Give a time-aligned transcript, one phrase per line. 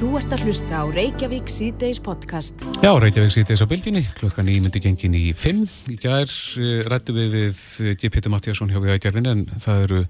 [0.00, 2.62] Þú ert að hlusta á Reykjavík síðdeis podcast.
[2.80, 5.60] Já, Reykjavík síðdeis á bylginni, klukkan í myndi gengin í 5.
[5.92, 7.60] Í gær uh, rættu við við
[8.00, 8.08] G.
[8.08, 10.00] Pétur Mattíasson hjá Viðækjarðin en það eru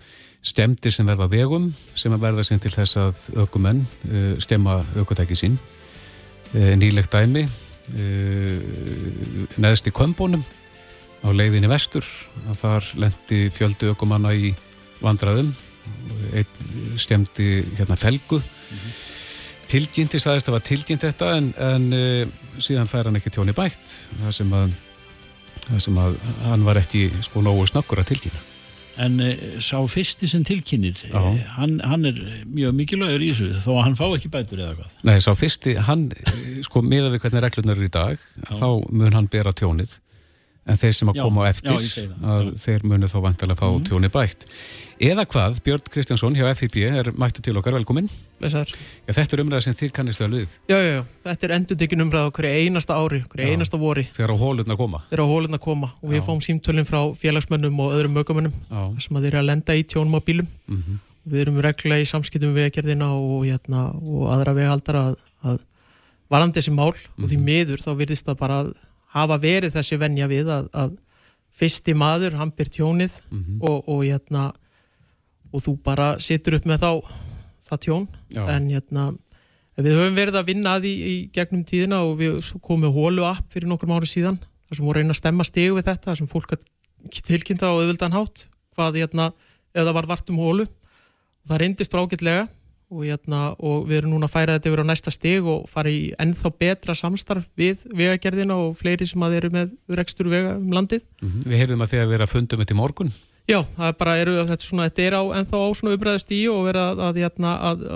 [0.47, 1.67] stemdir sem verða vegum
[1.99, 5.59] sem að verða sem til þess að ökumenn uh, stemma ökutæki sín.
[6.55, 7.49] Uh, nýlegt dæmi,
[9.59, 10.47] neðst í Kömbónum
[11.27, 12.07] á leiðinni vestur
[12.47, 14.55] að þar lendi fjöldu ökumanna í
[15.03, 15.51] vandraðum,
[16.31, 18.39] einn stemdi hérna felgu.
[18.39, 19.09] Mm -hmm
[19.71, 23.55] tilkynnti, staðist að það var tilkynnt þetta en, en uh, síðan fær hann ekki tjóni
[23.57, 24.77] bætt það sem að,
[25.67, 26.17] það sem að
[26.49, 28.43] hann var ekki sko nógu snakkur að tilkynna.
[29.01, 32.21] En uh, sá fyrsti sem tilkynir uh, hann, hann er
[32.51, 35.01] mjög mikilvægur í þessu þó að hann fá ekki bætur eða hvað?
[35.09, 36.09] Nei, sá fyrsti, hann
[36.67, 38.53] sko miða við hvernig reglunar eru í dag já.
[38.59, 39.97] þá mun hann bera tjónið
[40.67, 43.69] en þeir sem að koma á eftir já, að þeir munu þá vantilega að fá
[43.71, 43.85] mm.
[43.89, 44.47] tjóni bætt
[45.01, 48.09] Eða hvað, Björn Kristjánsson hjá FIB er mættu til okkar, velkomin.
[48.45, 48.59] Já,
[49.09, 50.57] þetta er umræða sem þið kannist að luð.
[50.69, 54.05] Já, já, já, þetta er endurtekin umræða okkur einasta ári, okkur einasta vori.
[54.13, 55.01] Þegar á hólurna koma.
[55.09, 56.25] Þegar á hólurna koma og við já.
[56.27, 58.59] fáum símtölinn frá félagsmönnum og öðrum mögumönnum
[59.01, 60.53] sem að þeir eru að lenda í tjónum á bílum.
[60.69, 61.01] Mm -hmm.
[61.33, 65.59] Við erum regla í samskiptum við vegagerðina og, hérna, og aðra vegaldara að, að
[66.29, 67.25] varandi þessi mál mm -hmm.
[67.25, 67.45] og því mhm.
[67.49, 68.75] miður þá virðist það bara að
[69.15, 70.99] hafa verið þessi venja við að, að
[71.51, 73.63] fyrsti maður, hann byr tjónið mm -hmm.
[73.67, 74.51] og, og hérna
[75.51, 76.93] og þú bara situr upp með þá
[77.61, 78.45] það tjón Já.
[78.49, 79.07] en hérna,
[79.81, 83.51] við höfum verið að vinna að því í gegnum tíðina og við komum hólu app
[83.53, 86.31] fyrir nokkrum ári síðan þar sem voru reyna að stemma stegu við þetta þar sem
[86.31, 86.55] fólk
[87.11, 89.33] tilkynnta á auðvildan hátt hvað hérna,
[89.75, 92.47] það var vart um hólu og það reyndist brákillega
[92.91, 95.93] og, hérna, og við erum núna að færa þetta yfir á næsta steg og fara
[95.93, 100.73] í ennþá betra samstarf við vegagerðina og fleiri sem að eru með rekstur vega um
[100.75, 101.05] landið.
[101.23, 101.47] Mm -hmm.
[101.47, 103.13] Við heyrðum að þið að vera að fundum þetta í morgun.
[103.51, 106.41] Já, það er bara, eru, þetta, svona, þetta er á ennþá á svona umræðist í
[106.51, 107.87] og vera að, að, hérna, að,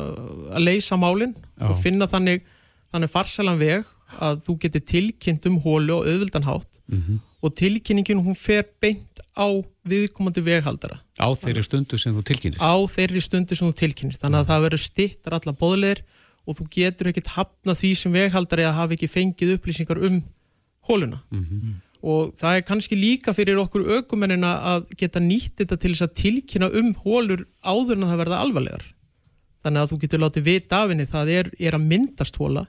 [0.50, 2.42] að leysa málinn og finna þannig,
[2.90, 3.84] þannig farselan veg
[4.22, 7.20] að þú getur tilkynnt um hólu og auðvildanhátt mm -hmm.
[7.42, 9.46] og tilkynningin hún fer beint á
[9.86, 11.00] viðkomandi veghaldara.
[11.18, 12.58] Á þeirri stundu sem þú tilkynir?
[12.58, 16.02] Á þeirri stundu sem þú tilkynir, þannig að það verður stittar alla bóðleir
[16.46, 20.22] og þú getur ekkert hafna því sem veghaldari að hafa ekki fengið upplýsingar um
[20.86, 21.20] hóluna.
[21.30, 21.74] Mm -hmm
[22.04, 26.16] og það er kannski líka fyrir okkur aukumennina að geta nýtt þetta til þess að
[26.20, 28.84] tilkynna um hólur áður en það verða alvarlegar
[29.64, 32.66] þannig að þú getur látið vita af henni það er, er að myndast hóla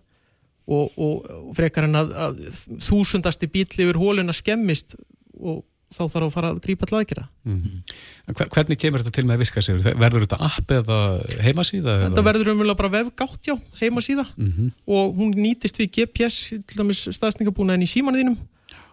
[0.65, 2.43] og, og, og frekar en að, að
[2.81, 4.95] þúsundasti bíl yfir hóluna skemmist
[5.37, 8.47] og þá þarf að fara að grípa til aðgjara mm -hmm.
[8.49, 9.75] Hvernig kemur þetta til með að virka sig?
[9.85, 10.97] Verður þetta app eða
[11.45, 11.93] heimasíða?
[12.07, 12.25] Þetta eða?
[12.29, 14.71] verður umvel bara vefgátt, já, heimasíða mm -hmm.
[14.85, 18.37] og hún nýtist við GPS til dæmis staðsningabúnaðin í símanuðinum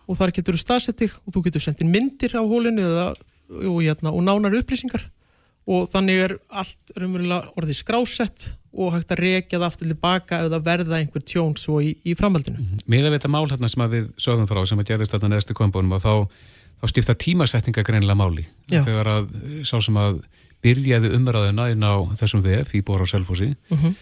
[0.06, 3.15] og þar getur þú staðsettig og þú getur sendið myndir á hólinu eða,
[3.49, 5.09] og, hérna, og nánar upplýsingar
[5.67, 10.50] og þannig er allt raunverulega orðið skrásett og hægt að reykja það aftur tilbaka ef
[10.50, 12.59] það verða einhver tjón svo í, í framhaldinu.
[12.59, 12.87] Mm -hmm.
[12.89, 15.93] Mér er þetta mál hérna sem við sögum frá sem að gerðist þarna neðstu kompónum
[15.93, 16.15] og þá,
[16.81, 18.47] þá stifta tímasetninga greinlega máli.
[18.71, 18.83] Já.
[18.83, 19.28] Þegar að
[19.65, 20.22] sá sem að
[20.62, 23.95] byrjaði umræðina inn á þessum VF í Bóra og Selfossi mm -hmm.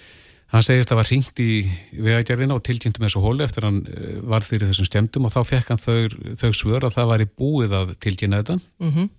[0.50, 1.62] Hann segist að var hringt í
[1.94, 5.68] vegagerðina og tilkynntum þessu hóli eftir hann eh, var fyrir þessum skemmtum og þá fekk
[5.70, 9.10] hann þau, þau svör að það var í búið að tilkynna þetta mm -hmm.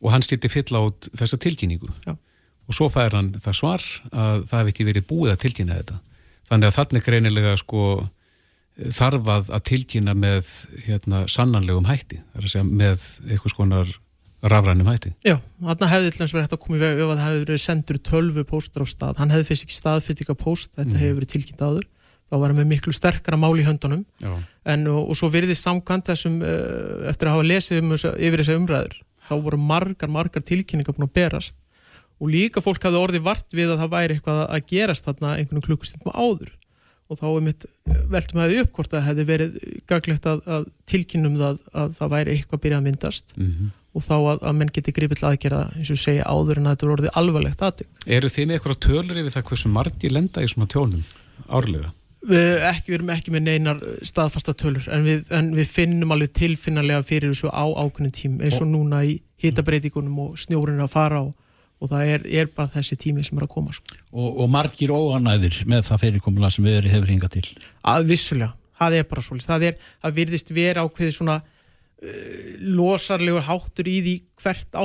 [0.00, 2.14] Og hann stýtti fyll át þessa tilkynningu Já.
[2.14, 6.00] og svo fær hann það svar að það hefði ekki verið búið að tilkynna þetta.
[6.50, 7.84] Þannig að þannig greinilega sko
[8.96, 10.52] þarfað að tilkynna með
[10.86, 12.20] hérna, sannanlegum hætti,
[12.64, 13.90] með eitthvað skonar
[14.40, 15.12] rafrænum hætti.
[15.26, 17.98] Já, hann hefði að vera hægt að koma í veg ef það hefði verið sendur
[18.08, 21.00] 12 póstur á stað, hann hefði fyrst ekki staðfyrtika póst, þetta mm.
[21.02, 21.88] hefði verið tilkynnt áður
[22.30, 26.12] þá var hann með miklu sterkara mál í höndunum en, og, og svo virðist samkvæmt
[26.12, 28.98] þessum uh, eftir að hafa lesið um, yfir þessu umræður,
[29.30, 31.56] þá voru margar margar tilkynningar búin að berast
[32.20, 35.64] og líka fólk hafði orðið vart við að það væri eitthvað að gerast þarna einhvern
[35.64, 36.56] klukkustundum áður
[37.10, 37.64] og þá mitt
[38.12, 39.54] veltum að það uppkort að hefði verið
[39.90, 44.04] gaglegt að, að tilkynum það að það væri eitthvað byrjað að myndast mm -hmm og
[44.04, 46.86] þá að, að menn geti gripið til aðgerða eins og segja áður en að þetta
[46.86, 48.04] voru orðið alvarlegt aðtök.
[48.06, 51.02] Eru þið með eitthvað tölur yfir það hversu margi lenda í svona tjónum
[51.48, 51.90] árlega?
[52.20, 56.34] Við, ekki, við erum ekki með neinar staðfasta tölur en við, en við finnum alveg
[56.36, 61.22] tilfinnarlega fyrir þessu á ákveðin tím eins og núna í hitabreitingunum og snjórun að fara
[61.24, 61.30] og,
[61.80, 63.72] og það er, er bara þessi tími sem er að koma.
[63.72, 63.96] Sko.
[64.12, 67.46] Og, og margir óanæðir með það fyrirkomula sem við erum hefur hingað til?
[67.94, 68.52] Að vissulega,
[68.82, 69.48] það er bara svolítið.
[69.48, 74.80] Það er að virðist vera ákveði svona uh, losarlegur háttur í því hvert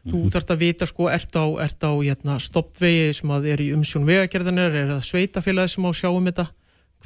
[0.00, 0.24] áttatilkynna mm -hmm.
[0.24, 3.72] þú þarfst að vita sko ert á, ert á hérna, stoppvegi sem að er í
[3.74, 6.46] umsjón vegagerðanar er það sveitafélagi sem á sjáum þetta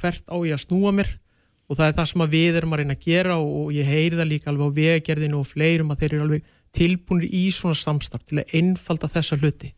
[0.01, 1.09] hvert á ég að snúa mér
[1.69, 4.29] og það er það sem við erum að reyna að gera og ég heyri það
[4.31, 6.43] líka alveg á vegagerðinu og fleirum að þeir eru alveg
[6.73, 9.75] tilbúinir í svona samstart til að einfalda þessa hluti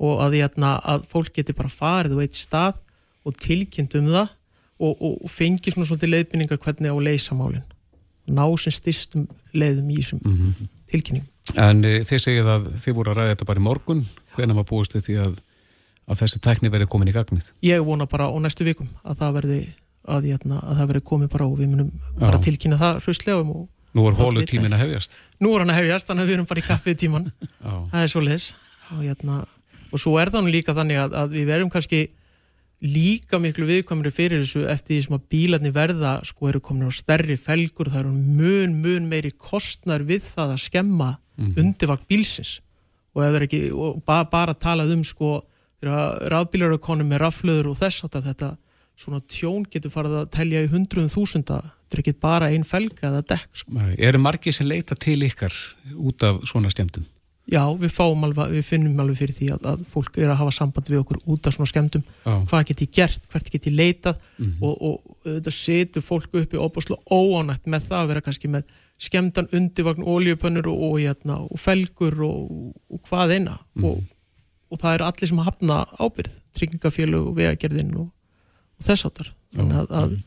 [0.00, 2.78] og að, jæna, að fólk geti bara farið og eitt stað
[3.24, 4.28] og tilkynnt um það
[4.80, 7.66] og, og, og fengi svona svolítið leiðbynningar hvernig á að leysa málinn
[8.30, 10.68] ná sem styrstum leiðum í þessum mm -hmm.
[10.86, 11.28] tilkynningum.
[11.58, 14.02] En e, þið segið að þið voru að ræða þetta bara í morgun
[14.36, 15.40] hvernig maður búist því að,
[16.06, 17.50] að þessi tækni verði komin í gagnið?
[17.66, 19.60] Ég vona bara á næstu vikum að það verði
[20.06, 22.22] að, jæna, að það verði komið bara og við munum Já.
[22.22, 25.16] bara tilkynna það hraustlega og Nú er hólu tímin að hefjast.
[25.42, 27.24] Nú er hann að hefjast, þannig að við erum bara í kaffið tíman.
[27.90, 28.44] það er svo les.
[28.94, 29.38] Og, hérna,
[29.90, 32.02] og svo er það nú líka þannig að, að við verðum kannski
[32.80, 36.92] líka miklu viðkvæmri fyrir þessu eftir því sem að bílarni verða sko eru komin á
[36.94, 41.60] stærri felgur það eru mun, mun meiri kostnar við það að skemma mm -hmm.
[41.60, 42.60] undirvakt bílsins
[43.14, 45.42] og ekki og ba bara talað um sko
[45.82, 48.56] rafbílar eru konum með raflöður og þess að þetta
[49.00, 53.08] svona tjón getur farið að telja í hundruðum þúsunda þetta er ekki bara einn felga
[53.08, 53.86] eða dekk sko.
[53.98, 55.54] Eru margir sem leita til ykkar
[55.96, 57.06] út af svona skemmtum?
[57.48, 60.90] Já, við, alveg, við finnum alveg fyrir því að, að fólk eru að hafa samband
[60.90, 62.34] við okkur út af svona skemmtum Já.
[62.50, 64.20] hvað get ég gert, hvert get ég leitað?
[64.36, 64.68] Mm -hmm.
[64.68, 68.64] og, og þetta setur fólk upp í óbúslega óánætt með það að vera kannski með
[69.00, 73.58] skemmtan undirvagn, oljupönnur og, og, hérna, og felgur og hvað eina.
[73.74, 74.04] Mm -hmm.
[74.70, 78.10] og það eru allir sem hafna ábyrð tryggingafélög vegagerðin og
[78.78, 80.22] þess áttar þannig að, að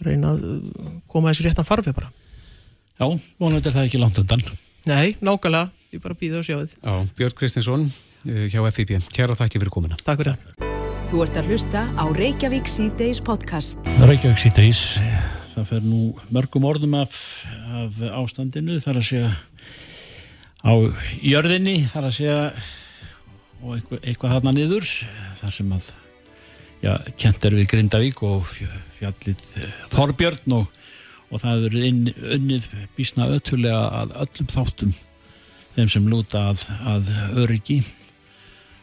[0.00, 0.42] reyna að
[1.06, 2.10] koma þessu réttan farfi bara.
[2.98, 3.06] Já,
[3.38, 4.42] vonandi er það ekki langt undan
[4.88, 6.70] Nei, nákvæmlega, ég bara býða og sjá þið.
[6.80, 7.82] Já, Björn Kristinsson
[8.24, 10.38] eh, hjá FIB Kjæra þakki fyrir komina Takk fyrir.
[10.56, 13.80] Það Þú ert að hlusta á Reykjavík C-Days podcast.
[14.06, 14.82] Reykjavík C-Days.
[15.56, 16.00] Það fer nú
[16.30, 17.16] mörgum orðum af,
[17.82, 19.32] af ástandinu þar að segja
[20.62, 20.72] á
[21.18, 22.38] jörðinni þar að segja
[23.60, 24.86] og eitthvað, eitthvað hana niður
[25.40, 25.88] þar sem að
[26.84, 28.46] já, kent er við Grindavík og
[29.00, 30.70] fjallið eh, Þorbjörn og,
[31.30, 31.78] og það er
[32.36, 32.66] unnið
[32.96, 34.94] bísna öttulega að öllum þáttum
[35.76, 37.10] þeim sem lúta að, að
[37.44, 37.80] öryggi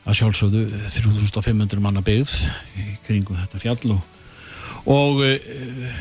[0.08, 2.32] að sjálfsögðu 3500 manna byggð
[3.08, 4.00] kringum þetta fjall og,
[4.88, 6.00] og eh,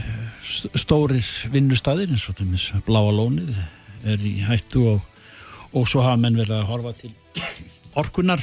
[0.79, 3.59] stórir vinnustæðir eins og þeimins bláa lónið
[4.07, 5.03] er í hættu og,
[5.75, 7.13] og svo hafa menn verið að horfa til
[7.99, 8.43] orkunar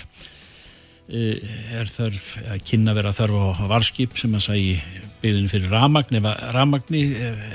[1.12, 4.78] er þörf að kynna vera þörf á varskip sem að sæi
[5.22, 7.04] byggðinu fyrir ramagn ef að, ramagni,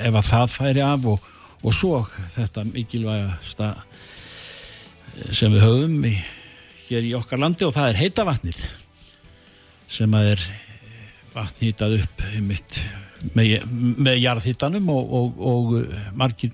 [0.05, 1.31] ef að það færi af og,
[1.63, 2.03] og svo
[2.35, 6.15] þetta mikilvægasta eh, sem við höfum í,
[6.91, 8.65] hér í okkar landi og það er heitavatnið
[9.89, 10.49] sem að er
[11.33, 12.83] vatn hýtað upp mitt
[13.33, 13.65] með,
[13.97, 16.53] með jarðhýtanum og, og, og margir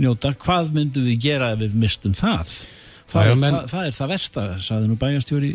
[0.00, 0.34] njóta.
[0.34, 2.58] Hvað myndum við gera ef við mistum það
[3.06, 5.50] Það, er, menn, það, það er það versta, saði nú bæjastjóri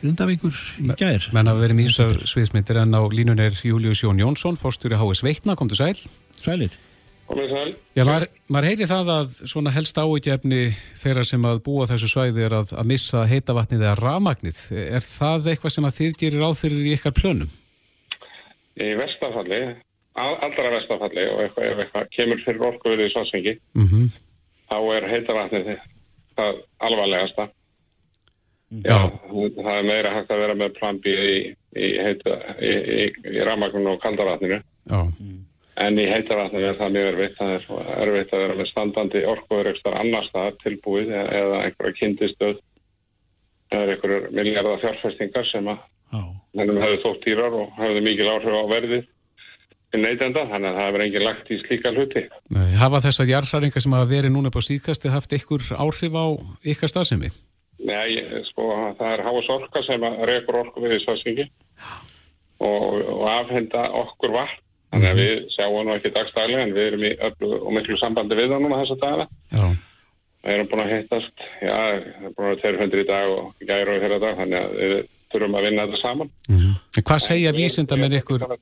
[0.00, 1.28] Grindavíkur í gær.
[1.36, 5.22] menn að vera mýsar sviðsmyndir en á línun er Július Jón Jónsson, fórstjóri H.S.
[5.22, 5.54] Veitna.
[5.54, 5.94] Kom til sæl.
[6.40, 6.74] Sælir.
[7.94, 12.42] Já, maður, maður heyri það að svona helst áegjefni þeirra sem að búa þessu svæði
[12.48, 14.58] er að, að missa heitavatnið eða ramagnið,
[14.96, 17.52] er það eitthvað sem að þið gerir áþyrir í ykkar plönum?
[18.82, 19.60] Í vestafalli
[20.18, 24.10] aldra vestafalli og eitthvað, eitthvað kemur fyrir orkuverðið í svansvengi mm -hmm.
[24.66, 25.72] þá er heitavatnið
[26.40, 27.46] það alvarlegasta.
[28.86, 28.98] Já.
[29.30, 31.36] Það er meira hægt að vera með plan B í,
[31.74, 34.60] í, í, í ramagnum og kaldaratninu.
[34.90, 35.00] Já.
[35.80, 37.38] En í heitaratninu er það mjög erfitt.
[37.38, 42.60] Það er erfitt að vera með standandi orkuverökstar annars það tilbúið eða einhverja kyndistöð.
[43.70, 45.86] Það er einhverjur miljardar fjárfestingar sem að
[46.58, 49.08] hennum hefur þótt dýrar og hefur mikil áhrif á verðið
[49.98, 52.22] neytenda, þannig að það hefur engin lagt í slíka hluti.
[52.54, 56.26] Nei, hafa þessar jarðhræringar sem hafa verið núna på síðkasti haft ykkur áhrif á
[56.72, 57.32] ykkar stafsemi?
[57.80, 58.20] Nei,
[58.50, 61.46] sko, það er Háas Orka sem reykur orku við stafsengi
[62.60, 64.58] og, og afhenda okkur vatn,
[64.92, 65.22] þannig að -hmm.
[65.22, 68.66] við sjáum nú ekki dagstæli en við erum í öllu og miklu sambandi við það
[68.66, 69.26] núna þessa dagina.
[69.54, 69.64] Já.
[70.40, 73.66] Við erum búin að hittast, já, við erum búin að vera 200 í dag og
[73.70, 74.94] gæru og hérna dag, þannig að við
[75.32, 76.30] þurfum að vinna þetta saman.
[76.48, 77.02] Mm -hmm.
[77.02, 78.40] Hvað segja vísindamenn ykkur?
[78.40, 78.56] Það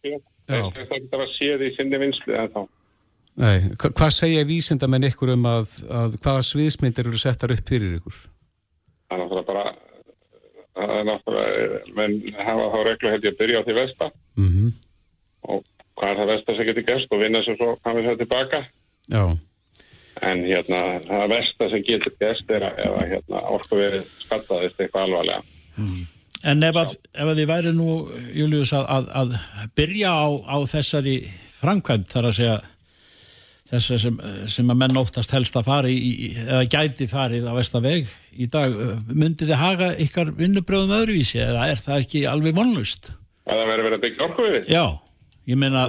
[0.49, 0.65] er
[0.99, 2.63] ekki að séð í sinni vinslu en þá.
[3.39, 8.17] Nei, hvað segja vísindamenn ykkur um að, að hvaða sviðsmyndir eru settar upp fyrir ykkur?
[9.09, 9.67] Það er náttúrulega bara
[10.79, 14.49] það er náttúrulega menn hafa þá reglu held ég að byrja á því vesta mm
[14.49, 14.71] -hmm.
[15.53, 15.65] og
[15.99, 18.61] hvað er það vesta sem getur gæst og vinna sem svo kamið það tilbaka
[19.09, 19.25] Já
[20.19, 25.43] En hérna, það vesta sem getur gæst er að, hérna, orku verið skattaðist eitthvað alvarlega
[25.77, 26.07] mm.
[26.47, 27.93] En ef að, ef að þið væri nú,
[28.37, 31.15] Július, að, að, að byrja á, á þessari
[31.59, 32.59] framkvæmt þar að segja
[33.69, 38.07] þess sem, sem að menn óttast helst að fari í, eða gæti farið á vestaveg
[38.39, 38.79] í dag,
[39.11, 43.13] myndið þið haga ykkar vinnubröðum öðruvísi eða er það ekki alveg vonlust?
[43.49, 44.73] Það verður verið að byggja orkuverið?
[44.73, 44.85] Já,
[45.51, 45.85] ég meina...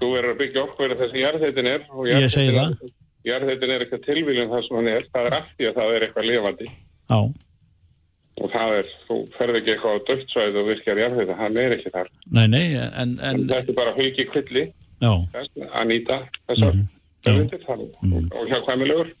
[0.00, 2.92] Þú verður að byggja orkuverið þess að jarðheitin er og jarðheitin,
[3.28, 6.30] jarðheitin er eitthvað tilvílun það sem hann er, það er afti að það er eitthvað
[6.32, 6.74] lifandi.
[7.12, 7.20] Já
[8.42, 11.94] og það er, þú ferð ekki eitthvað á döftsvæð og virkjar jarðhauða, það er ekki
[11.94, 13.16] þar Nei, nei, en, en...
[13.30, 14.64] en þetta er bara haugi kvilli
[15.02, 16.18] að nýta
[16.50, 16.86] þessar mm
[17.26, 17.88] -hmm.
[18.02, 18.30] mm.
[18.34, 19.12] og hjá hvæmilegur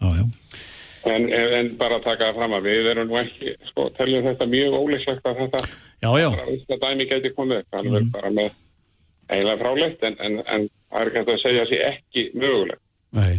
[0.00, 0.24] Já, já
[1.04, 4.46] En, en, en bara taka það fram að við erum nú ekki, sko, teljum þetta
[4.52, 5.60] mjög óleislegt að þetta
[6.02, 6.28] já, já.
[6.68, 8.10] bara dæmi geti komið, þannig mm.
[8.12, 8.50] bara með
[9.30, 12.82] eiginlega frálegt, en, en það er ekki að segja að það sé ekki mögulegt.
[13.16, 13.34] Nei,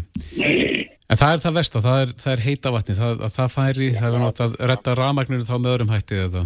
[1.12, 3.92] en það er það vest og það er, það er heita vatni, það, það færi,
[3.98, 6.46] það er nátt að retta ramagninu þá með öðrum hætti eða?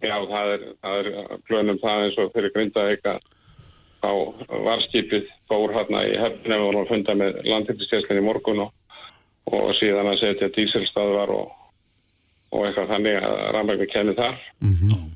[0.00, 3.18] Já, það er, það er plönum það eins og fyrir grindaðeika
[4.00, 4.12] á
[4.64, 8.70] varskipið fór hérna í hefnum og hún funda með landhildistjæslinni morgun og
[9.48, 11.54] og síðan að setja dísilstaðvar og,
[12.54, 14.36] og eitthvað þannig að rannvegni kenni þar.
[14.62, 15.08] Mm -hmm.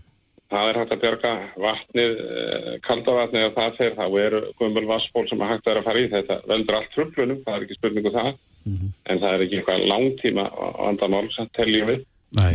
[0.52, 1.30] Það er hægt að björga
[1.64, 5.80] vatnið, eh, kaldavatnið og það þegar þá eru gumbul vassból sem að hægt að vera
[5.80, 8.30] að fara í þetta veldur allt tröflunum, það er ekki spurningu um það,
[8.64, 8.92] mm -hmm.
[9.10, 10.44] en það er ekki eitthvað langtíma
[10.78, 12.04] vandamál sem telljum við.
[12.34, 12.54] Nei.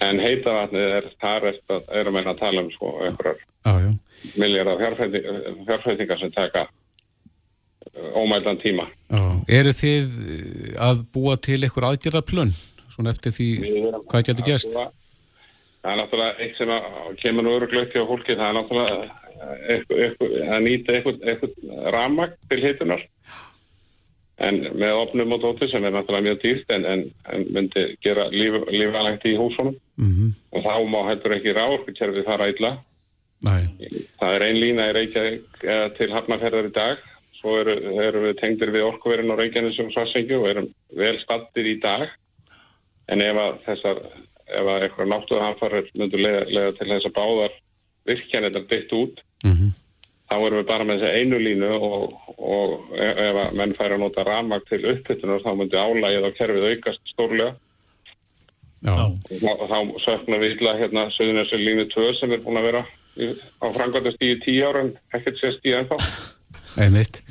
[0.00, 1.56] En heita vatnið er, þar er,
[2.00, 3.96] erum við að tala um sko einhverjar
[4.36, 4.96] miljardar
[5.66, 6.68] fjárfætingar sem taka
[8.14, 8.86] ómældan tíma.
[9.10, 9.22] Já.
[9.48, 12.52] Eru þið eh, að búa til einhver aðgjörðarplunn
[12.90, 13.48] svona eftir því
[14.10, 14.76] hvað getur gæst?
[15.80, 16.72] Það er náttúrulega eitt sem
[17.22, 19.20] kemur nú öruglögt hjá fólki, það er náttúrulega
[20.54, 21.54] að nýta eitthvað
[21.94, 23.06] ramag til hitunar
[24.40, 28.28] en með opnum og dóti sem er náttúrulega mjög dýrt en, en, en myndi gera
[28.32, 30.30] líf, lífalegt í húsunum mm -hmm.
[30.56, 32.72] og þá má heldur ekki ráðkerfið fara illa.
[33.44, 33.64] Nei.
[34.20, 36.98] Það er ein lína í Reykjavík eh, til Hafnarferðar í dag
[37.40, 42.08] svo eru, eru við tengdir við orkuverðin og Svarsengju og erum vel stattir í dag
[43.08, 44.02] en ef að þessar
[44.58, 47.56] ef að eitthvað náttuða hanfarir myndur lega til þess að báðar
[48.08, 49.72] virkjan þetta byggt út mm -hmm.
[50.30, 54.02] þá erum við bara með þessi einu línu og, og ef að menn fær að
[54.04, 57.54] nota ramag til upphyttunar þá myndur álægið á kerfið aukast stórlega
[58.90, 62.84] og þá söknum við illa hérna söðunarsir línu 2 sem er búin að vera
[63.60, 65.98] á frangvandast í tíu ára en ekkert sést í ennþá
[66.78, 67.22] Einmitt.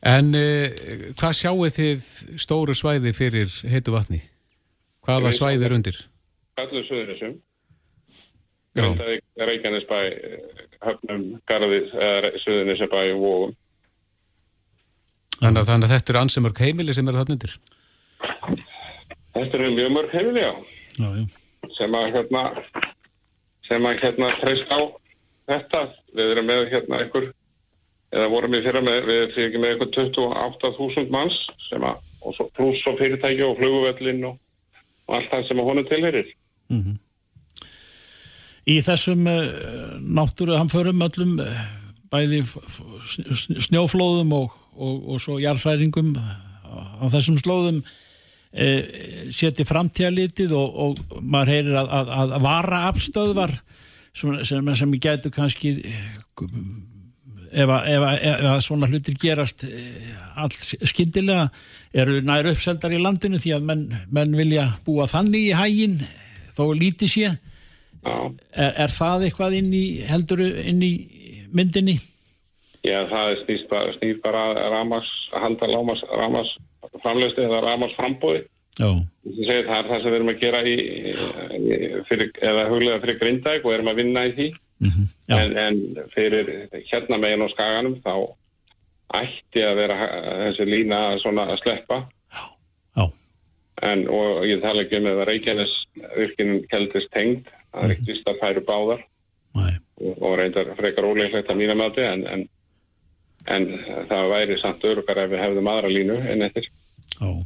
[0.00, 2.04] En uh, hvað sjáu þið
[2.40, 4.22] stóru svæði fyrir heitu vatni?
[5.04, 5.98] Hvaða svæði er undir?
[6.58, 7.38] Allir söðunisum.
[9.40, 9.98] Reykjanesbæ,
[10.84, 11.90] Höfnum, Garðið,
[12.44, 13.56] Söðunisabæ og Vógum.
[15.40, 17.54] Þannig, þannig að þetta eru ansi mörg heimili sem eru þarna undir?
[19.34, 20.52] Þetta eru mjög mörg heimili, já.
[21.00, 21.24] já, já.
[21.78, 22.42] Sem að hérna,
[23.68, 24.80] sem að hérna treyst á
[25.50, 25.84] þetta.
[26.18, 27.30] Við erum með hérna einhver
[28.10, 31.38] eða vorum við fyrir með, við fyrir með eitthvað 28.000 manns
[31.70, 34.38] að, og svo, pluss og fyrirtæki og fluguvellin og,
[35.10, 36.28] og allt það sem að honum tilherir.
[36.70, 36.98] Mm -hmm.
[38.70, 39.48] Í þessum uh,
[40.18, 41.64] náttúruhamförum öllum uh,
[42.12, 42.44] bæði
[43.66, 48.82] snjóflóðum og, og svo jarðfæringum á þessum slóðum uh,
[49.34, 53.56] seti framtíðalitið og maður heyrir að, að, að vara afstöðvar
[54.14, 55.74] sem, sem, sem getur kannski
[57.50, 61.48] ef að, svona hlutir gerast eh, all skindilega
[61.90, 65.98] eru nær uppseldar í landinu því að menn, menn vilja búa þannig í hægin
[66.54, 67.32] þó lítið sé.
[68.06, 70.92] Er, er það eitthvað inn í heldur inn í
[71.52, 71.98] myndinni?
[72.86, 76.54] Já, það snýst bara, snýst bara ramars, að halda lámas ramars
[77.02, 78.46] framleiðstu eða ramars frambóði
[78.80, 80.76] það er það sem við erum að gera í,
[82.08, 84.48] fyrir, eða huglega fyrir grindæk og erum að vinna í því
[84.80, 85.06] Mm -hmm.
[85.28, 88.14] en, en fyrir hérna megin á skaganum þá
[89.20, 89.96] ætti að vera
[90.44, 91.98] þessi lína svona að sleppa.
[92.96, 93.04] Já.
[93.82, 95.74] En, og ég tala ekki um að Reykjanes
[96.16, 99.06] virkinin keldist tengd það er ekkert vist að færu báðar.
[100.00, 102.48] Og, og reyndar frekar óleiklegt að mína möti en, en,
[103.46, 103.66] en
[104.08, 106.70] það væri samt örukar ef við hefðum aðra línu en eftir.
[107.20, 107.44] Já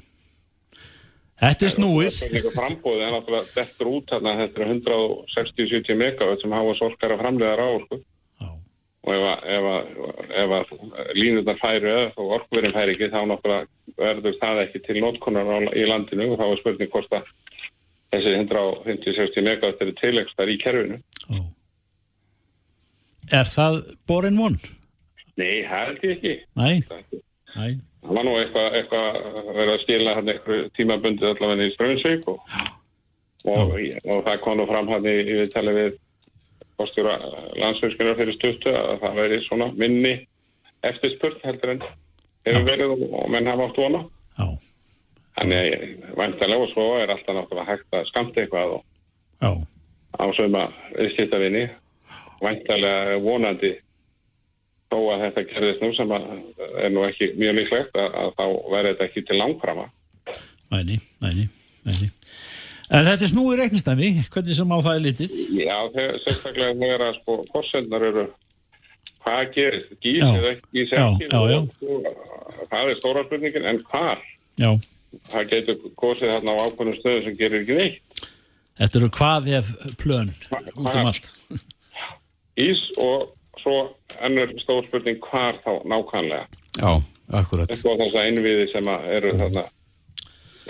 [1.45, 2.11] Þetta er snúið.
[2.17, 6.55] Það er eitthvað frambóðið en náttúrulega þetta er út þarna þetta er 160-70 megawatt sem
[6.57, 7.97] hafa sorkar að framlega ráð
[9.05, 9.89] og ef að,
[10.41, 10.71] ef að,
[11.19, 15.85] línurnar færi eða og orkverðin færi ekki þá náttúrulega verður það ekki til nótkonar í
[15.89, 17.29] landinu og þá er spurning hvort að
[18.15, 21.01] þessi 150-60 megawatt eru tilegstar í kerfinu.
[21.29, 21.37] Ó.
[23.33, 24.57] Er það borin von?
[25.41, 26.35] Nei, held ég ekki.
[26.57, 26.81] Nei,
[27.57, 29.03] nei það var nú eitthvað eitthva
[29.51, 32.57] verið að skila hann eitthvað tímabundið allavega í Strömsvík og,
[33.49, 33.77] og,
[34.13, 35.99] og það kom nú fram hann í, í viðtali við
[36.79, 37.17] kostjóra
[37.61, 40.15] landsfjölskunar fyrir stuttu að það veri svona minni
[40.85, 41.85] eftirspurt heldur en
[42.45, 44.03] hefur verið og, og menn hafa átt vona
[44.35, 44.49] Já.
[45.39, 48.77] þannig vantarlega og svo er alltaf náttúrulega hægt að skamta eitthvað
[49.41, 50.67] á sögma
[50.99, 51.65] viðskiptavinni
[52.43, 53.73] vantarlega vonandi
[54.95, 58.91] þó að þetta gerðist nú sem er nú ekki mjög líklegt að, að þá verður
[58.93, 59.91] þetta ekki til langframa
[60.73, 61.49] Næni, næni,
[61.85, 62.11] næni
[62.93, 65.37] En þetta er snúið reiknistæmi, hvernig sem á það er litið?
[65.57, 68.25] Já, þegar, sérstaklega þegar að sko fórsendnar eru
[69.25, 71.59] hvað gerist, gísið ekki, já, já.
[71.89, 72.09] Og,
[72.69, 74.21] það er stóra spurningin, en hvar?
[74.61, 74.69] Já.
[75.31, 78.27] Það getur gósið þarna á ákveðnum stöðu sem gerir ekki neitt.
[78.83, 79.71] Þetta eru hvað ef
[80.01, 81.31] plön Hva, út um allt.
[82.61, 83.31] Ís og
[83.65, 83.79] svo
[84.21, 86.47] ennur stór spurning hvar þá nákvæmlega.
[86.79, 86.93] Já,
[87.41, 87.71] akkurat.
[87.73, 89.65] Þetta er þess að einviði sem eru þarna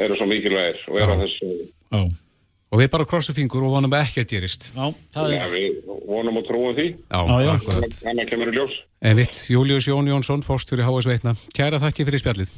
[0.05, 1.51] eru svo mikilvægir og eru á þessu
[1.95, 2.05] Já.
[2.75, 4.65] Og við bara krossum fingur og vonum ekki að gerist.
[4.75, 5.35] Já, það er...
[5.37, 6.87] Já, við vonum og trúum því.
[7.07, 7.51] Já, já.
[7.53, 7.99] akkurat.
[8.01, 8.79] Þannig kemur í ljós.
[9.05, 11.37] En vitt, Július Jón Jónsson, fórstfyrir HS Veitna.
[11.55, 12.51] Kæra þakki fyrir spjallið.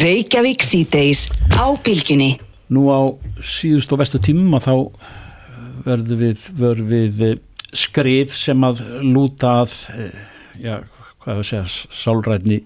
[0.00, 2.38] Reykjavík síðdeis á bylginni.
[2.72, 3.12] Nú á
[3.44, 4.74] síðust og vestu tímum að þá
[5.84, 7.36] verður við, verður við
[7.76, 9.74] skrif sem að lúta að,
[10.60, 10.80] já,
[11.22, 12.62] hvað að segja, sálrætni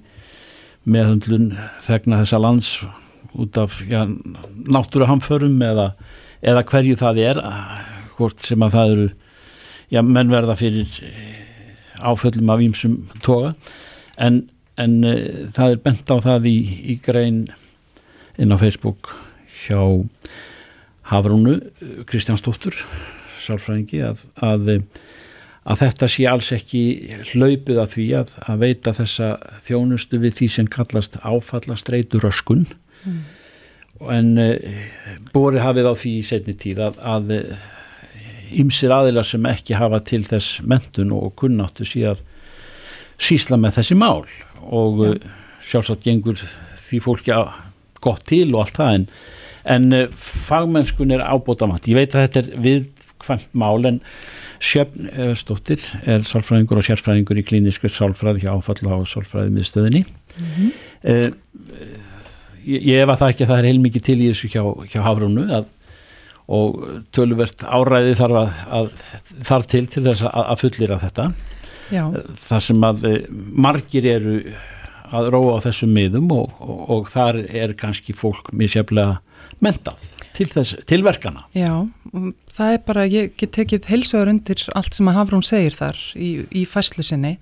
[0.83, 1.53] meðhundlun
[1.87, 2.73] þegna þessa lands
[3.39, 4.05] út af já,
[4.69, 5.93] náttúruhamförum eða,
[6.43, 7.43] eða hverju það er
[8.17, 9.09] hvort sem að það eru
[9.93, 11.01] já, menn verða fyrir
[12.03, 13.55] áföllum af ímsum toga.
[14.19, 14.43] En,
[14.81, 15.17] en e,
[15.55, 16.57] það er bent á það í,
[16.95, 17.45] í grein
[18.41, 19.13] inn á Facebook
[19.63, 19.81] hjá
[21.13, 21.59] Hafrúnu
[22.09, 22.77] Kristjánsdóttur
[23.43, 24.71] sálfræðingi að, að,
[25.63, 26.83] að þetta sé alls ekki
[27.33, 29.31] hlaupið að því að, að veita þessa
[29.67, 32.67] þjónustu við því sem kallast áfallastreitur öskun
[33.05, 33.21] mm.
[34.17, 34.83] en uh,
[35.35, 37.33] borið hafið á því í setni tíð að, að
[38.61, 42.23] ymsir aðilar sem ekki hafa til þess mentun og kunnáttu sí að
[43.23, 44.25] sísla með þessi mál
[44.63, 45.13] og ja.
[45.69, 47.37] sjálfsagt gengur því fólki
[48.03, 49.07] gott til og allt það en,
[49.77, 52.67] en fagmennskun er ábóta mat ég veit að þetta er
[53.23, 54.01] viðkvæmt mál en
[54.63, 60.51] Sjöfn Stóttir er sálfræðingur og sérfræðingur í klíniskri sálfræði hjá áfalla og sálfræði miðstöðinni mm
[60.57, 60.71] -hmm.
[61.05, 61.29] uh,
[62.67, 65.01] ég, ég ef að það ekki að það er heilmikið til í þessu hjá, hjá
[65.03, 65.65] Hafrúnu að,
[66.49, 66.83] og
[67.15, 68.93] töluvert áræði þarf, að, að,
[69.43, 71.33] þarf til til þess að fullira þetta
[71.93, 72.07] Já.
[72.49, 74.37] þar sem að eh, margir eru
[75.13, 79.21] að róa á þessum miðum og, og, og þar er kannski fólk misjaflega
[79.63, 80.03] mentað
[80.37, 81.45] til, þess, til verkana.
[81.57, 81.85] Já,
[82.57, 86.35] það er bara, ég get tekið heilsugar undir allt sem að Hafrún segir þar í,
[86.51, 87.37] í fæslu sinni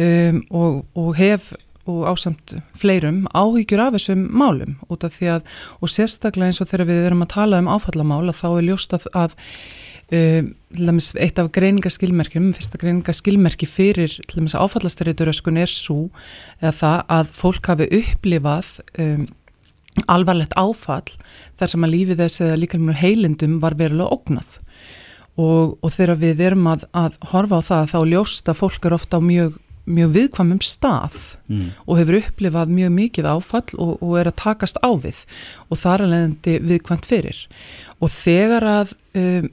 [0.00, 1.52] um, og, og hef
[1.88, 5.46] og ásamt fleirum áhyggjur af þessum málum út af því að
[5.80, 9.06] og sérstaklega eins og þegar við erum að tala um áfallamála þá er ljóst að,
[9.16, 9.36] að
[10.12, 16.08] um, eitt af greiningaskilmerkjum, fyrsta greiningaskilmerki fyrir áfallastarituröskun er svo
[16.60, 19.26] eða það að fólk hafi upplifað um,
[20.06, 21.10] alvarlegt áfall
[21.58, 24.58] þar sem að lífið þess eða líka mjög heilindum var verulega ógnað
[25.38, 28.96] og, og þegar við erum að, að horfa á það þá ljóst að fólk er
[28.98, 29.56] ofta á mjög
[29.88, 31.16] mjög viðkvamum stað
[31.48, 31.68] mm.
[31.88, 35.22] og hefur upplifað mjög mikið áfall og, og er að takast á við
[35.68, 37.38] og þar er leðandi viðkvamt fyrir
[37.98, 39.48] og þegar að um,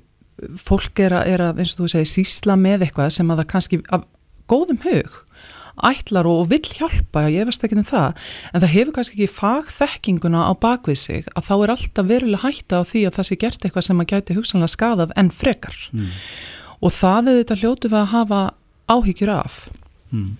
[0.59, 3.51] fólk er að, er að, eins og þú segir, sísla með eitthvað sem að það
[3.53, 4.07] kannski af
[4.51, 5.21] góðum hug
[5.83, 8.13] ætlar og vill hjálpa, ég veist ekki um það
[8.53, 12.79] en það hefur kannski ekki fagþekkinguna á bakvið sig að þá er alltaf verulega hætta
[12.79, 16.13] á því að það sé gert eitthvað sem að gæti hugsanlega skadað en frekar mm.
[16.79, 18.41] og það er þetta hljótu við að hafa
[18.95, 19.59] áhyggjur af
[20.15, 20.31] mm.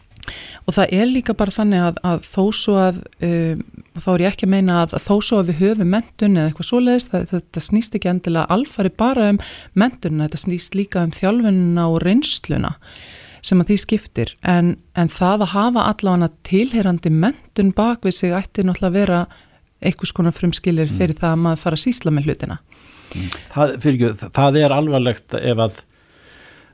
[0.66, 4.34] Og það er líka bara þannig að, að þó svo að um, þá er ég
[4.34, 7.28] ekki að meina að, að þó svo að við höfum mentun eða eitthvað svoleiðist, það,
[7.34, 9.42] þetta snýst ekki endilega alfari bara um
[9.78, 12.76] mentununa, þetta snýst líka um þjálfununa og reynsluna
[13.46, 18.34] sem að því skiptir en, en það að hafa allavega tilherandi mentun bak við sig
[18.34, 19.20] ætti náttúrulega að vera
[19.86, 21.20] einhvers konar frumskilir fyrir mm.
[21.22, 23.36] það að maður fara að sísla með hlutina mm.
[23.54, 25.84] það, fyrir, það er alvarlegt ef að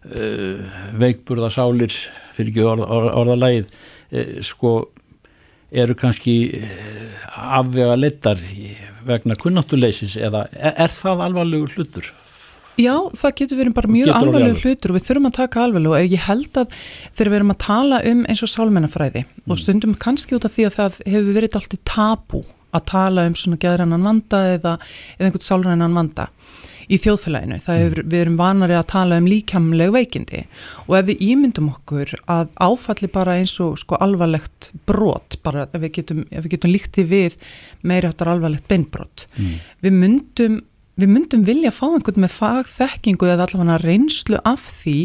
[0.09, 1.93] uh, veikburða sálir
[2.35, 4.73] fyrir ekki orð, orð, orðalægið uh, sko
[5.71, 7.27] eru kannski uh,
[7.59, 8.41] afvega lettar
[9.07, 12.11] vegna kunnáttuleisis eða er, er það alvarlegur hlutur?
[12.79, 16.15] Já, það getur verið bara mjög alvarlegur hlutur og við þurfum að taka alvarleg og
[16.15, 16.79] ég held að
[17.17, 19.45] þegar við erum að tala um eins og sálmennafræði mm.
[19.51, 23.35] og stundum kannski út af því að það hefur verið alltaf tabú að tala um
[23.35, 24.77] svona geðrannan vanda eða,
[25.17, 26.29] eða einhvern sálrannan vanda
[26.91, 27.60] í þjóðfélaginu.
[27.63, 27.84] Það mm.
[27.86, 30.41] hefur, við erum vanari að tala um líkamleg veikindi
[30.88, 35.86] og ef við ímyndum okkur að áfalli bara eins og sko alvarlegt brot, bara ef
[35.86, 37.38] við getum, ef við getum líkti við
[37.88, 39.56] meiri áttar alvarlegt beinbrot, mm.
[39.86, 40.60] við myndum
[41.01, 44.99] við myndum vilja fá einhvern með fagþekkingu eða allavega reynslu af því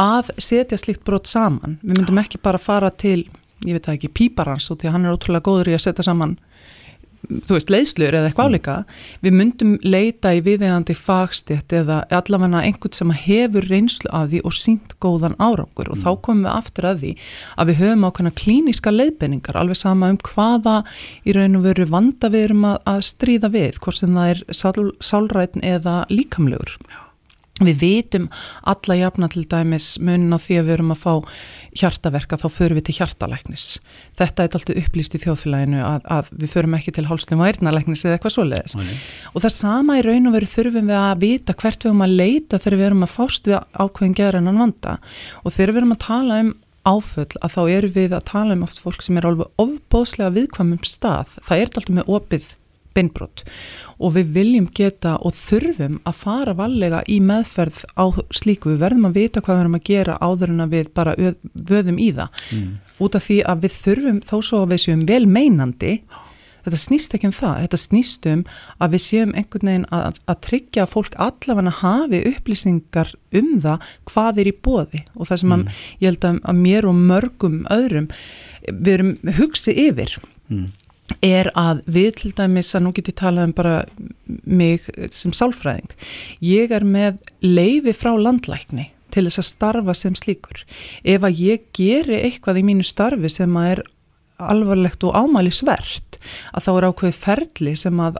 [0.00, 1.76] að setja slikt brot saman.
[1.82, 3.26] Við myndum ekki bara fara til,
[3.66, 6.06] ég veit það ekki, píparans og því að hann er ótrúlega góður í að setja
[6.08, 6.38] saman
[7.28, 8.54] þú veist, leiðslur eða eitthvað mm.
[8.56, 8.76] álíka
[9.24, 14.56] við myndum leita í viðegandi fagstjætt eða allavega einhvern sem hefur reynslu af því og
[14.56, 16.02] sínt góðan árangur og mm.
[16.02, 17.14] þá komum við aftur að því
[17.56, 20.76] að við höfum ákveðna klíniska leiðbenningar alveg sama um hvaða
[21.22, 24.44] í raun og veru vanda við erum að, að stríða við, hvort sem það er
[24.50, 27.11] sál, sálrætin eða líkamlegur Já
[27.68, 28.28] Við vitum
[28.72, 31.12] alla jafna til dæmis mun á því að við erum að fá
[31.82, 33.66] hjartaverka þá förum við til hjartalæknis.
[34.18, 38.04] Þetta er alltaf upplýst í þjóðfélaginu að, að við förum ekki til hálslum og eirnalæknis
[38.04, 38.76] eða eitthvað svoleiðis.
[38.76, 38.92] Æ,
[39.32, 42.18] og það sama í raun og veru þurfum við að vita hvert við erum að
[42.20, 44.98] leita þegar við erum að fást við ákveðin geðrannan vanda
[45.42, 48.64] og þegar við erum að tala um áföll að þá eru við að tala um
[48.66, 51.36] oft fólk sem er alveg ofbóðslega viðkvæmum stað.
[51.46, 52.48] Það er alltaf með opið
[52.96, 53.44] beinbrott
[54.02, 59.08] og við viljum geta og þurfum að fara vallega í meðferð á slíku, við verðum
[59.10, 61.14] að vita hvað við erum að gera áður en að við bara
[61.70, 62.42] vöðum í það.
[62.52, 62.74] Mm.
[63.02, 65.94] út af því að við þurfum þó svo að við séum vel meinandi
[66.62, 68.42] þetta snýst ekki um það, þetta snýst um
[68.78, 73.88] að við séum einhvern veginn að, að tryggja að fólk allavega hafi upplýsingar um það
[74.10, 75.56] hvað er í bóði og það sem mm.
[75.56, 78.12] að, ég held að, að mér og mörgum öðrum
[78.68, 80.16] við erum hugsið yfir.
[80.52, 80.70] Mm
[81.20, 83.76] er að við til dæmis að nú get ég talað um bara
[84.44, 85.92] mig sem sálfræðing.
[86.44, 90.62] Ég er með leifi frá landlækni til þess að starfa sem slíkur.
[91.04, 93.84] Ef að ég geri eitthvað í mínu starfi sem að er
[94.42, 96.18] alvarlegt og ámælisvert
[96.52, 98.18] að þá er ákveð ferli sem að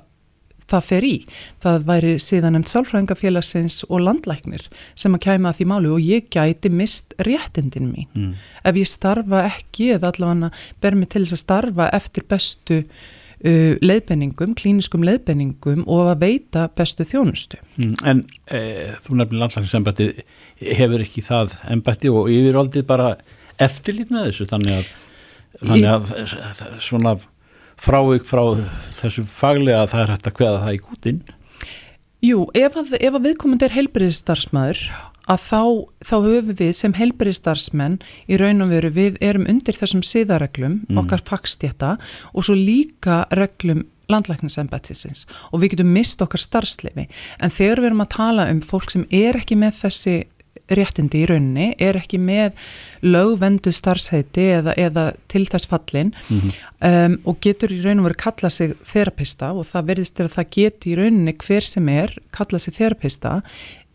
[0.71, 1.15] það fer í.
[1.63, 6.29] Það væri síðan nefnt sálfræðingafélagsins og landlæknir sem að kæma að því málu og ég
[6.33, 8.09] gæti mist réttindin mín.
[8.15, 8.37] Mm.
[8.69, 13.75] Ef ég starfa ekki eða allavega ber mig til þess að starfa eftir bestu uh,
[13.83, 17.61] leiðbenningum, klíniskum leiðbenningum og að veita bestu þjónustu.
[17.77, 17.95] Mm.
[18.07, 18.63] En e,
[19.05, 20.11] þú nefnir landlækningsembætti
[20.79, 23.15] hefur ekki það embætti og yfiraldið bara
[23.63, 24.91] eftirlít með þessu þannig að,
[25.63, 27.17] þannig að svona
[27.83, 28.43] frávik frá
[28.95, 31.23] þessu faglega að það er hægt að hveða það í gútin?
[32.23, 34.83] Jú, ef að, ef að viðkomandi er heilbyrðistarsmaður
[35.31, 35.63] að þá,
[36.03, 37.97] þá höfum við sem heilbyrðistarsmenn
[38.31, 41.01] í raun og veru við erum undir þessum siðareglum mm.
[41.03, 41.97] okkar fagstjæta
[42.33, 48.05] og svo líka reglum landlækningsembætisins og við getum mist okkar starfsleifi en þegar við erum
[48.05, 50.17] að tala um fólk sem er ekki með þessi
[50.79, 52.59] réttindi í rauninni, er ekki með
[53.03, 56.57] lögvendu starfsheiti eða, eða til þess fallin mm -hmm.
[56.89, 60.93] um, og getur í rauninu verið kalla sig þerapista og það verðist að það geti
[60.93, 63.43] í rauninni hver sem er kalla sig þerapista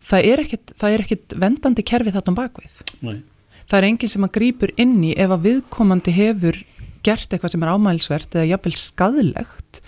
[0.08, 3.22] það er ekkit, það er ekkit vendandi kerfi þarna bakvið Nei.
[3.68, 6.60] það er enginn sem að grýpur inn í ef að viðkomandi hefur
[7.06, 9.82] gert eitthvað sem er ámælsvert eða jafnvel skadilegt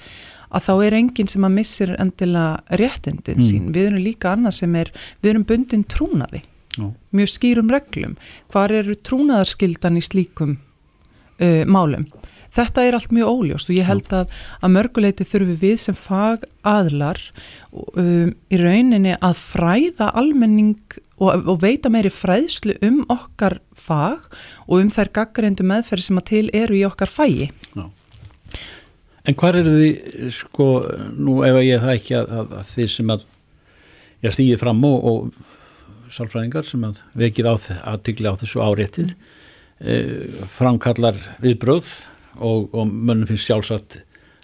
[0.50, 3.46] að þá er enginn sem að missir endilega réttindin mm.
[3.46, 4.90] sín, við erum líka annað sem er,
[5.22, 6.42] við erum bundin trúnaði
[6.76, 6.90] Já.
[7.10, 8.16] mjög skýrum reglum
[8.52, 10.58] hvar eru trúnaðarskildan í slíkum
[11.42, 12.06] uh, málum
[12.54, 14.30] þetta er allt mjög óljóst og ég held að
[14.60, 17.20] að mörguleiti þurfum við sem fag aðlar
[17.72, 20.78] um, í rauninni að fræða almenning
[21.20, 24.26] og, og veita meiri fræðslu um okkar fag
[24.66, 27.86] og um þær gaggarindu meðferði sem að til eru í okkar fægi Já.
[29.28, 30.66] En hvað eru því sko,
[31.18, 33.26] nú ef ég það ekki að, að, að þið sem að
[34.24, 35.49] ég stýði fram og, og
[36.14, 39.96] sálfræðingar sem að vekið aðtikli á þessu áréttið e,
[40.50, 41.90] framkallar viðbröð
[42.38, 44.00] og, og mönnum finnst sjálfsagt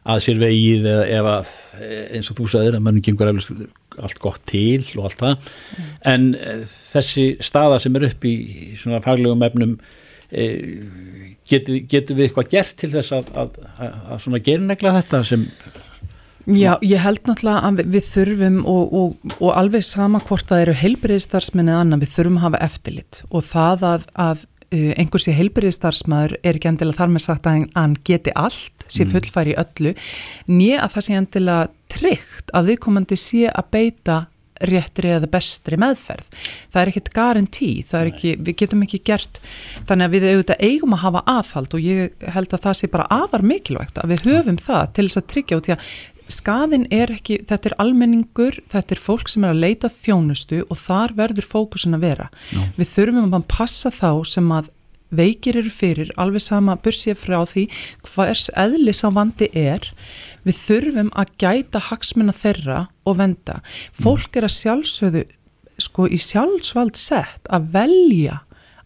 [0.06, 1.52] að sér vegið eða ef að
[2.14, 5.92] eins og þú sagðir að mönnum gengur allt gott til og allt það mm.
[6.12, 8.36] en e, þessi staða sem er upp í
[8.78, 9.74] svona faglegum efnum
[10.30, 10.46] e,
[11.48, 15.48] getur, getur við eitthvað gert til þess að, að, að, að svona gerinegla þetta sem
[16.46, 20.76] Já, ég held náttúrulega að við þurfum og, og, og alveg sama hvort það eru
[20.78, 26.36] heilbyrðistarsmenn eða annan við þurfum að hafa eftirlit og það að, að uh, einhversi heilbyrðistarsmaður
[26.42, 29.12] er ekki endilega þar með sagt að hann geti allt, sé mm.
[29.16, 29.96] fullfæri í öllu,
[30.52, 34.22] nýja að það sé endilega tryggt að viðkomandi sé að beita
[34.64, 36.42] réttri eða bestri meðferð.
[36.72, 39.40] Það er ekkit garantí, það er ekki, við getum ekki gert,
[39.88, 43.08] þannig að við auðvitað eigum að hafa aðhald og ég held að það sé bara
[43.12, 45.90] afar mikilvægt að við höfum það til þess að tryggja út í að
[46.32, 50.80] skafin er ekki, þetta er almenningur, þetta er fólk sem er að leita þjónustu og
[50.80, 52.30] þar verður fókusin að vera.
[52.50, 52.62] Já.
[52.78, 54.72] Við þurfum að passa þá sem að
[55.16, 57.66] veikir eru fyrir, alveg sama bursið frá því
[58.08, 59.86] hvers eðlis á vandi er,
[60.46, 63.60] við þurfum að gæta hagsmuna þeirra og venda.
[63.94, 65.24] Fólk er að sjálfsögðu,
[65.82, 68.40] sko í sjálfsvald sett að velja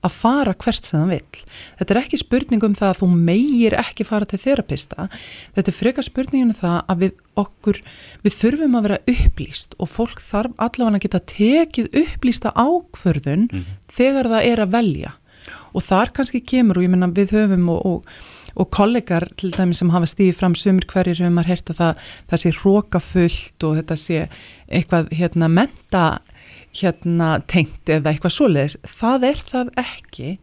[0.06, 1.42] að fara hvert sem það vil.
[1.78, 5.08] Þetta er ekki spurning um það að þú meir ekki fara til þerapista.
[5.56, 7.80] Þetta er freka spurninginu um það að við okkur,
[8.24, 13.56] við þurfum að vera upplýst og fólk þarf allavega að geta tekið upplýsta ákförðun mm
[13.58, 13.78] -hmm.
[13.88, 15.14] þegar það er að velja.
[15.72, 18.04] Og þar kannski kemur og ég menna við höfum og, og
[18.58, 22.08] og kollegar til dæmi sem hafa stíðið fram sumir hverjir hefur maður hert að það,
[22.30, 24.24] það sé rókafullt og þetta sé
[24.68, 26.04] eitthvað hérna menta
[26.76, 30.34] hérna tengt eða eitthvað svoleiðis, það er það ekki,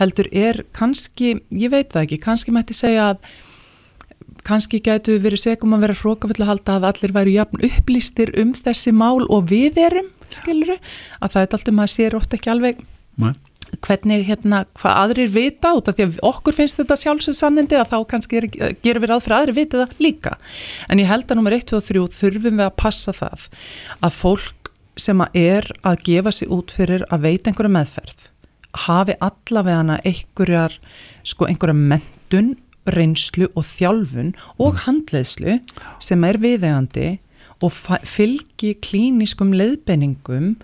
[0.00, 3.28] heldur er kannski, ég veit það ekki, kannski mætti segja að
[4.46, 8.52] kannski gætu verið segum að vera hrókafull að halda að allir væru jafn upplýstir um
[8.54, 10.78] þessi mál og við erum, skiluru,
[11.20, 12.82] að það er alltaf maður sér ofta ekki alveg
[13.22, 13.32] Nei.
[13.82, 17.94] hvernig, hérna, hvað aðrir vita út af því að okkur finnst þetta sjálfsögð sannindi að
[17.94, 18.48] þá kannski er,
[18.84, 20.36] gerum við ráð fyrir aðrir vita það líka,
[20.90, 23.48] en ég held að nummer 1 og 3 þurfum við að passa það
[23.98, 24.65] að fólk
[24.96, 28.24] sem að er að gefa sig út fyrir að veita einhverja meðferð
[28.86, 30.74] hafi allavega einhverjar,
[31.24, 32.54] sko, einhverja mentun
[32.86, 34.80] reynslu og þjálfun og mm.
[34.84, 35.58] handleðslu
[36.02, 37.16] sem er viðegandi
[37.64, 37.72] og
[38.06, 40.54] fylgi klíniskum leiðbenningum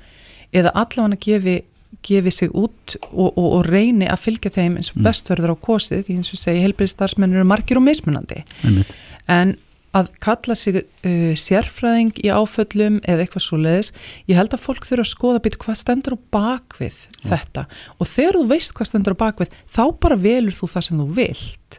[0.54, 1.56] eða allavega gefi,
[2.04, 5.08] gefi sig út og, og, og reyni að fylgja þeim eins og mm.
[5.08, 8.94] bestverður á kosið því eins og segi helbriðstarfsmenn eru margir og mismunandi Einmitt.
[9.32, 9.56] en
[9.96, 13.92] að kalla sig uh, sérfræðing í áföllum eða eitthvað svo leiðis,
[14.30, 17.26] ég held að fólk þurfa að skoða býta hvað stendur á bakvið ja.
[17.32, 17.66] þetta.
[17.98, 21.08] Og þegar þú veist hvað stendur á bakvið þá bara velur þú það sem þú
[21.20, 21.78] vilt.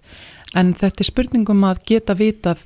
[0.54, 2.62] En þetta er spurningum að geta vitað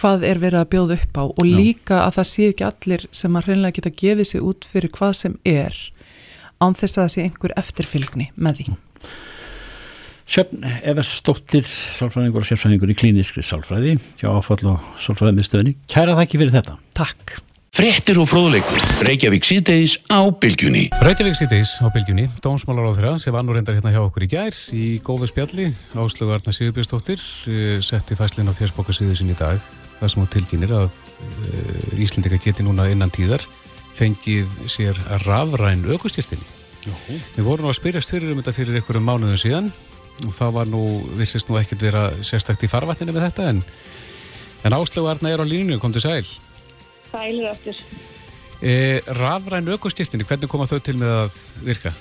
[0.00, 3.36] hvað er verið að bjóða upp á og líka að það sé ekki allir sem
[3.36, 5.76] að hreinlega geta gefið sér út fyrir hvað sem er
[6.62, 8.74] án þess að það sé einhver eftirfylgni með því
[10.32, 16.14] Sjöfn Everstóttir sálfræðingur og sérfræðingur í klíniskri sálfræði hjá áfall og sálfræði með stöðni Kæra
[16.16, 16.76] þakki fyrir þetta.
[16.96, 17.34] Takk.
[17.76, 20.86] Frettir og fróðleikur, Reykjavík síðdeis á Bilgjunni.
[21.04, 24.30] Reykjavík síðdeis á Bilgjunni, dómsmálar á þeirra sem var nú reyndar hérna hjá okkur í
[24.32, 27.20] gær í góðu spjalli, Áslögu Arna Sigurbjörnsdóttir
[27.52, 29.60] eh, setti fæslinn á fjersbókasíðu sin í dag,
[30.00, 33.44] það sem hún tilkynir að uh, Íslendika geti núna innan tíðar
[33.96, 36.44] fengið sér rafræn aukustýrtinni.
[37.36, 39.72] Við vorum nú að spyrjast fyrir um þetta fyrir einhverjum mánuðum síðan
[40.26, 40.84] og það var nú,
[41.18, 43.60] vissist nú ekkert vera sérstakt í farvatninu með þetta en,
[44.66, 46.24] en Áslögu Arna er á línu, kom til sæl.
[47.10, 47.78] Sælir aftur.
[48.62, 51.94] E, rafræn aukustýrtinni, hvernig koma þau til með að virka?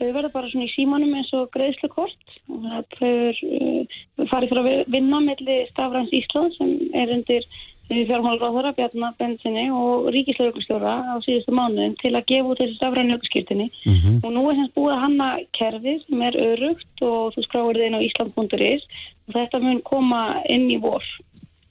[0.00, 2.62] Þau verða bara svona í símanum eins og greiðslukort og
[2.96, 3.98] þau uh,
[4.30, 7.44] farið fyrir að vinna melli Stafræns Ísland sem er undir
[7.90, 13.66] fjármálaráðara Bjarnar Bensinni og Ríkislauglustjóra á síðustu mánuðin til að gefa út þessi stafræn aukustýrtinni
[13.66, 14.20] mm -hmm.
[14.24, 17.98] og nú er sem búið að hanna kerfið sem er örugt og þú skráir inn
[17.98, 18.82] á Ísland.is
[19.26, 21.04] og þetta mun koma inn í vor.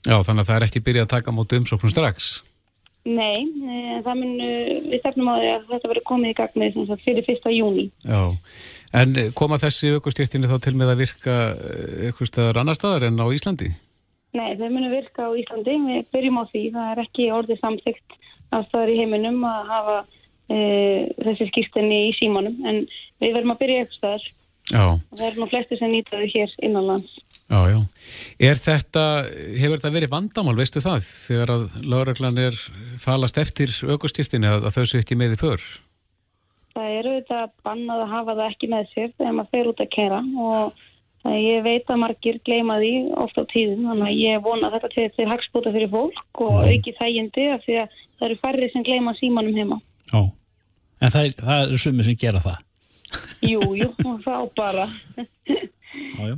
[0.06, 2.42] Já, þannig að það er ekki byrjað að taka mútið umsóknum strax?
[3.04, 4.34] Nei, e, það mun,
[4.90, 7.90] við stefnum á því að þetta verður komið í gagnið fyrir fyrsta júni.
[8.04, 8.36] Já,
[8.92, 11.36] en koma þessi aukustýrtinni þá til með að virka
[12.04, 13.72] eitthvað annar staðar en á Íslandi?
[14.36, 18.18] Nei, þau munum virka á Íslandi, við byrjum á því, það er ekki orðið samþygt
[18.54, 19.96] að staðar í heiminum að hafa
[20.50, 20.58] e,
[21.18, 22.84] þessi skýrstinni í símanum, en
[23.22, 24.28] við verðum að byrja eitthvað staðar.
[24.70, 24.84] Já.
[25.16, 27.16] Það er nú flesti sem nýtaðu hér innanlands.
[27.50, 27.78] Já, já.
[28.46, 29.04] Er þetta,
[29.58, 32.58] hefur þetta verið vandamál, veistu það, þegar að lauraglan er
[33.02, 35.64] falast eftir augustýrstinni að, að þau ekki með í för?
[36.76, 39.90] Það eru þetta bannað að hafa það ekki með sér þegar maður fer út að
[39.96, 40.86] kera og
[41.28, 45.08] ég veit að margir gleyma því ofta á tíðum, þannig að ég vona þetta til
[45.16, 49.14] þeir hagspúta fyrir fólk og auki þægindi af því að það eru færri sem gleyma
[49.18, 49.80] símanum heima.
[50.12, 50.22] Já,
[51.00, 52.64] en það það er sumið sem gera það?
[53.50, 53.90] Jú, jú,
[54.26, 54.88] þá bara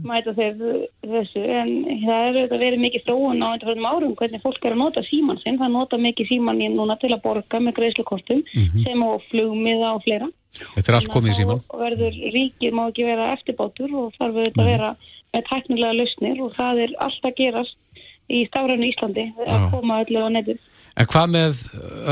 [0.06, 0.54] mæta þeir
[1.02, 1.70] þessu en
[2.02, 5.40] það er auðvitað verið mikið þróun á einhverjum árum hvernig fólk er að nota síman
[5.42, 5.58] sinn.
[5.60, 8.84] Það nota mikið síman í núna til að borga með greiðslukortum mm -hmm.
[8.86, 10.28] sem á flugmiða og fleira.
[10.52, 14.36] Þetta er allt komið í síman og verður ríkið má ekki vera eftirbátur og þarf
[14.36, 14.72] auðvitað að mhm.
[14.72, 14.90] vera
[15.32, 17.76] með tæknilega lausnir og það er alltaf gerast
[18.32, 20.60] í stafrænu Íslandi að koma öllu á netið.
[21.00, 21.60] En hvað með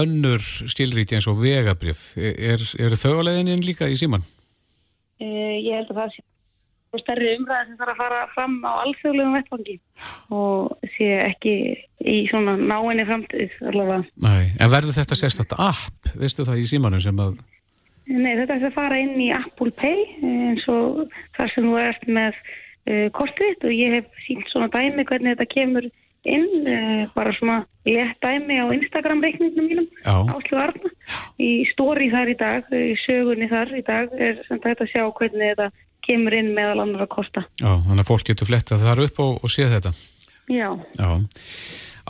[0.01, 0.41] önnur
[0.73, 4.25] stílríti eins og vegabrif er, er þau á leðinin líka í síman?
[5.21, 6.30] Uh, ég held að það sé
[6.91, 9.77] og stærri umræði sem þarf að fara fram á alþjóðlegum vettfangi
[10.35, 11.55] og sé ekki
[12.01, 14.03] í svona náinni framtíð allavega.
[14.25, 17.39] Nei, en verður þetta sérstaklega app, veistu það í símanu sem að...
[18.11, 21.05] Nei, þetta er að fara inn í Apple Pay eins og
[21.37, 25.53] þar sem þú ert með uh, kortið og ég hef sínt svona dæmi hvernig þetta
[25.53, 25.87] kemur
[26.29, 30.91] inn, uh, bara svona létt dæmi á Instagram reikningum mínum, Áslu Arna,
[31.39, 35.07] í stóri þar í dag, í sögunni þar í dag er sem þetta að sjá
[35.07, 35.71] hvernig þetta
[36.11, 37.45] kemur inn meðal annar að kosta.
[37.61, 39.95] Já, þannig að fólk getur flettað þar upp og, og séð þetta.
[40.51, 40.69] Já.
[40.99, 41.11] Já.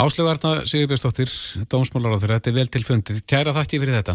[0.00, 1.32] Áslögarna Sigurbjörnsdóttir,
[1.68, 3.20] dómsmálar á þeirra, þetta er vel til fundið.
[3.28, 4.14] Kæra þakki fyrir þetta.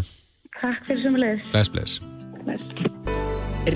[0.56, 1.46] Takk fyrir sem leðis.
[1.52, 2.00] Bless, bless.
[2.42, 2.96] bless.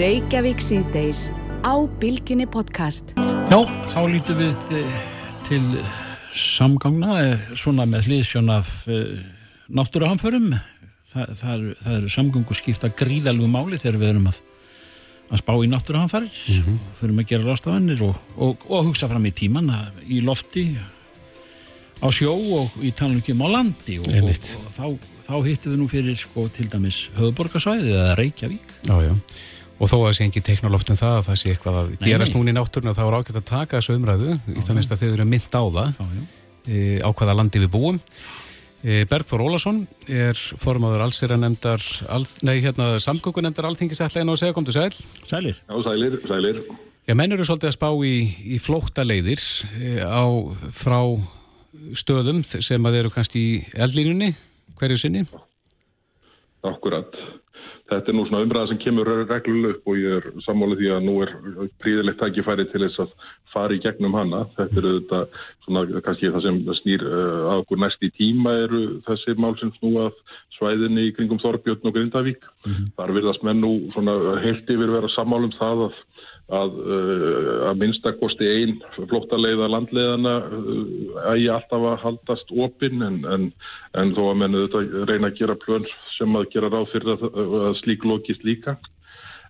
[0.01, 1.29] Reykjavík síðdeis
[1.63, 3.15] á Bilginni podcast.
[3.51, 3.61] Já,
[3.93, 4.99] þá lítum við eh,
[5.47, 5.63] til
[6.35, 9.19] samgangna, eh, svona með hlýðsjón af eh,
[9.71, 10.55] náttúruhamförum.
[11.11, 14.43] Það, það eru er samgangu skipta gríðalgu máli þegar við erum að
[15.31, 16.79] að spá í náttúruhanfarir mm -hmm.
[16.99, 19.71] þurfum að gera rástafannir og, og, og hugsa fram í tíman
[20.07, 20.65] í lofti
[22.01, 24.87] á sjó og í talningum á landi og, og þá,
[25.23, 28.77] þá hittum við nú fyrir sko til dæmis höfuborgarsvæði eða Reykjavík.
[28.89, 29.15] Já, já.
[29.81, 32.05] Og þó að það sé ekki teiknarloft um það að það sé eitthvað að nei,
[32.05, 35.09] gerast núna í náttúruna þá er ágætt að taka þessu umræðu í minnst að þau
[35.13, 36.25] eru mynd á það já, já.
[36.61, 37.97] E, á hvaða landi við búum.
[37.97, 38.50] Eh,
[38.81, 44.95] Bergþór Ólason er formadur allsýranemndar, all, nei hérna samgöngunemndar allþingisætlegin og segja kom til sæl.
[45.29, 45.59] Sælir.
[45.69, 46.63] Já, sælir, sælir.
[47.05, 48.15] Já, menn eru svolítið að spá í,
[48.57, 49.43] í flókta leiðir
[49.77, 50.25] eh, á,
[50.73, 51.01] frá
[51.93, 54.33] stöðum sem að eru kannski í eldlínunni,
[54.81, 55.27] hverju sinni?
[56.65, 57.20] Akkurat.
[57.91, 61.07] Þetta er nú svona umræða sem kemur regluleg upp og ég er sammálið því að
[61.09, 61.33] nú er
[61.83, 63.15] príðilegt tækifæri til þess að
[63.51, 64.45] fara í gegnum hana.
[64.59, 65.21] Þetta eru þetta
[65.65, 69.73] svona kannski það sem snýr uh, að okkur næst í tíma eru þessi mál sem
[69.81, 70.23] snú að
[70.55, 72.47] svæðinni í kringum Þorbjörn og Grindavík.
[72.67, 72.93] Mm -hmm.
[72.97, 75.99] Þar virðast menn nú svona heilt yfir vera sammálum það að
[76.51, 83.51] að, uh, að minnstakosti einn flóttaleiða landleiðana uh, ég alltaf að haldast opinn en, en,
[83.99, 85.87] en þó að mennu þetta reyna að gera plön
[86.17, 87.29] sem að gera ráð fyrir að,
[87.67, 88.77] að slík lókist líka.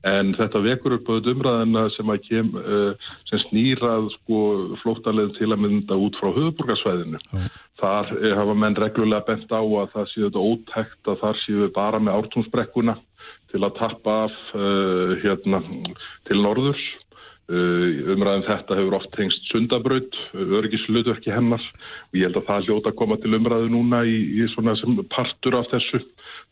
[0.09, 4.39] En þetta vekur upp á þetta umræðina sem, kem, uh, sem snýrað sko,
[4.85, 7.21] flóttalegin til að mynda út frá höfuborgarsvæðinu.
[7.37, 7.51] Mm.
[7.81, 11.71] Þar hafa menn reglulega bent á að það séu þetta ótækt að þar séu við
[11.77, 12.97] bara með ártúnsbrekkuna
[13.53, 15.63] til að tappa af uh, hérna,
[16.29, 16.83] til norðurs.
[17.51, 22.93] Uh, umræðin þetta hefur oft hengst sundabraut, örgisluðverki hennar og ég held að það hljóta
[22.93, 25.99] að koma til umræðu núna í, í svona sem partur af þessu,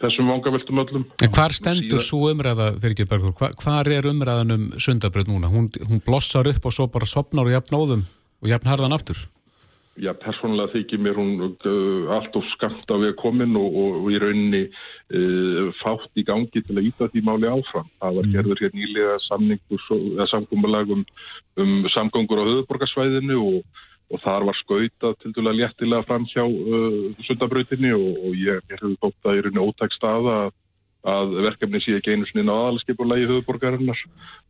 [0.02, 1.06] þessum vangaveltum öllum.
[1.22, 5.52] En hvar stendur svo umræða, ekki Bergur, hvar, hvar er umræðan um sundabraut núna?
[5.54, 8.06] Hún, hún blossar upp og svo bara sopnar og jafn óðum
[8.42, 9.22] og jafn harðan aftur?
[9.98, 14.12] Já, persónulega þykir mér hún uh, allt og skamt af við komin og, og, og
[14.14, 17.88] í rauninni uh, fátt í gangi til að íta því máli áfram.
[17.98, 18.36] Það var mm.
[18.36, 19.16] gerður hér nýlega
[20.30, 21.02] samgómbalagum
[21.58, 23.82] um samgöngur á höfuborgarsvæðinu og,
[24.14, 29.26] og þar var skauta til dæla léttilega fram hjá uh, sundabrautinni og ég hefði tótt
[29.26, 30.56] að í rauninni ótæk staða að
[31.08, 34.00] að verkefni sé ekki einu sinni á aðalskipulagi höfuborgarinnar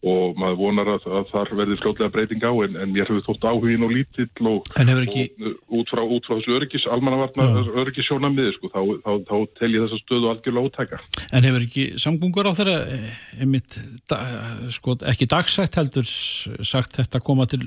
[0.06, 3.46] og maður vonar að, að þar verði fljóðlega breyting á en, en mér hefur þótt
[3.50, 5.24] áhugin og lítill og, ekki...
[5.42, 9.86] og út frá, út frá þessu öryggis, almannavarna öryggisjónamiði sko, þá, þá, þá, tel ég
[9.86, 11.02] þessa stöðu algjörlega ótæka.
[11.34, 12.78] En hefur ekki samgungur á þeirra
[13.42, 13.78] einmitt,
[14.10, 14.22] da,
[14.74, 17.64] sko, ekki dagsætt heldur sagt þetta koma til,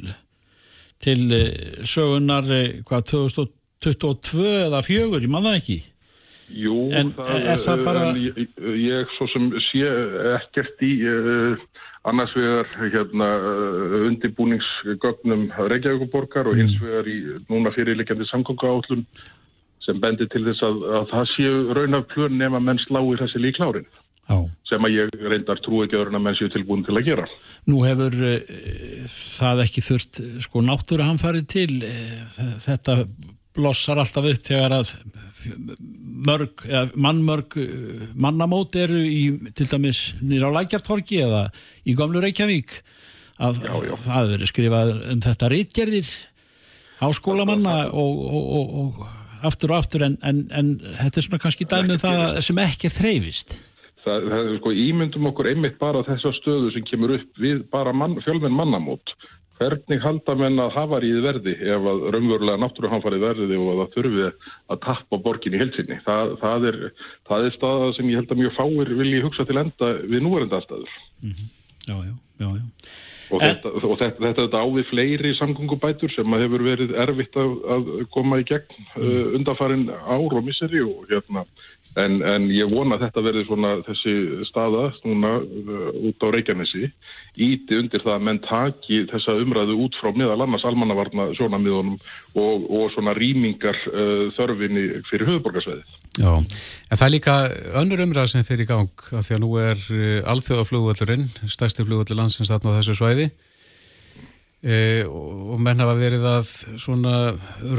[1.03, 5.81] til eh, sögunar eh, hvað 2022 eða 4, ég það ekki?
[6.57, 8.05] Jú, en það, er það bara...
[8.19, 8.39] Ég,
[8.81, 9.87] ég svo sem sé
[10.35, 11.63] ekkert í uh,
[12.09, 16.85] annars vegar hérna, uh, undirbúningsgögnum Reykjavíkuborgar og hins mm.
[16.85, 17.17] vegar í
[17.51, 19.05] núna fyrirleikjandi samgöngu átlun
[19.85, 23.87] sem bendir til þess að, að það séu raunaf plön nema menn sláir þessi líklárin
[24.29, 24.37] Já.
[24.69, 27.27] sem að ég reyndar trú ekki öðrun að menn séu tilbúin til að gera.
[27.69, 28.57] Nú hefur uh,
[29.09, 31.69] það ekki þurft sko náttúruhamfarið til
[32.65, 33.03] þetta
[33.55, 34.95] blossar alltaf upp þegar að
[36.27, 37.57] mörg, mannmörg
[38.13, 39.21] mannamót eru í
[39.57, 41.47] til dæmis nýra á Lækjartorki eða
[41.87, 42.75] í Gamlu Reykjavík.
[43.41, 43.95] Að já, já.
[44.05, 46.11] það verið skrifað um þetta reitgerðir
[47.01, 51.67] háskólamanna og, og, og, og aftur og aftur en, en, en þetta er svona kannski
[51.69, 53.59] dæmið um það sem ekki er þreyfist
[54.01, 57.93] Það, það er sko ímyndum okkur einmitt bara þessa stöðu sem kemur upp við bara
[57.93, 59.13] mann, fjölmenn mannamót
[59.61, 63.95] hvernig halda menn að hafa í verði ef að raunverulega náttúruhanfarið verði og að það
[63.95, 64.27] þurfi
[64.73, 65.99] að tappa borgin í helsinni.
[66.07, 66.81] Það, það, er,
[67.29, 70.61] það er staða sem ég held að mjög fáir vilji hugsa til enda við núverenda
[70.65, 70.99] staður.
[71.21, 71.49] Mm -hmm.
[71.87, 72.65] Já, já, já, já.
[73.31, 73.47] Og, en...
[73.47, 78.41] þetta, og þetta, þetta, þetta ávið fleiri samgöngubætur sem hefur verið erfitt að, að koma
[78.41, 78.97] í gegn mm.
[78.97, 81.45] uh, undanfarin ár og misseri og hérna
[81.99, 84.13] En, en ég vona að þetta verði svona þessi
[84.47, 86.87] staða núna uh, út á Reykjanesi.
[87.35, 91.97] Íti undir það að menn taki þessa umræðu út frá miðal annars almannavarna sjónamiðunum
[92.39, 95.99] og, og svona rýmingar uh, þörfinni fyrir höfuborgarsveðið.
[96.21, 97.37] Já, en það er líka
[97.83, 102.19] önnur umræð sem fyrir í gang af því að nú er uh, alþjóðaflugvöldurinn, stærsti flugvöldur
[102.23, 103.31] landsins þarna á þessu svæði
[104.61, 107.13] E, og menn hafa verið að svona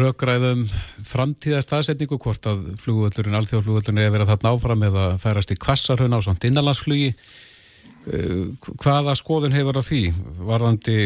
[0.01, 0.64] rökgræðum
[1.07, 6.18] framtíðast aðsetningu hvort að flugvöldurinn, alþjóðflugvöldurinn er verið að þarna áfram eða færast í kvassarhuna
[6.18, 8.23] á samt innanlandsflugi e,
[8.83, 10.03] hvaða skoðun hefur á því
[10.42, 10.99] varðandi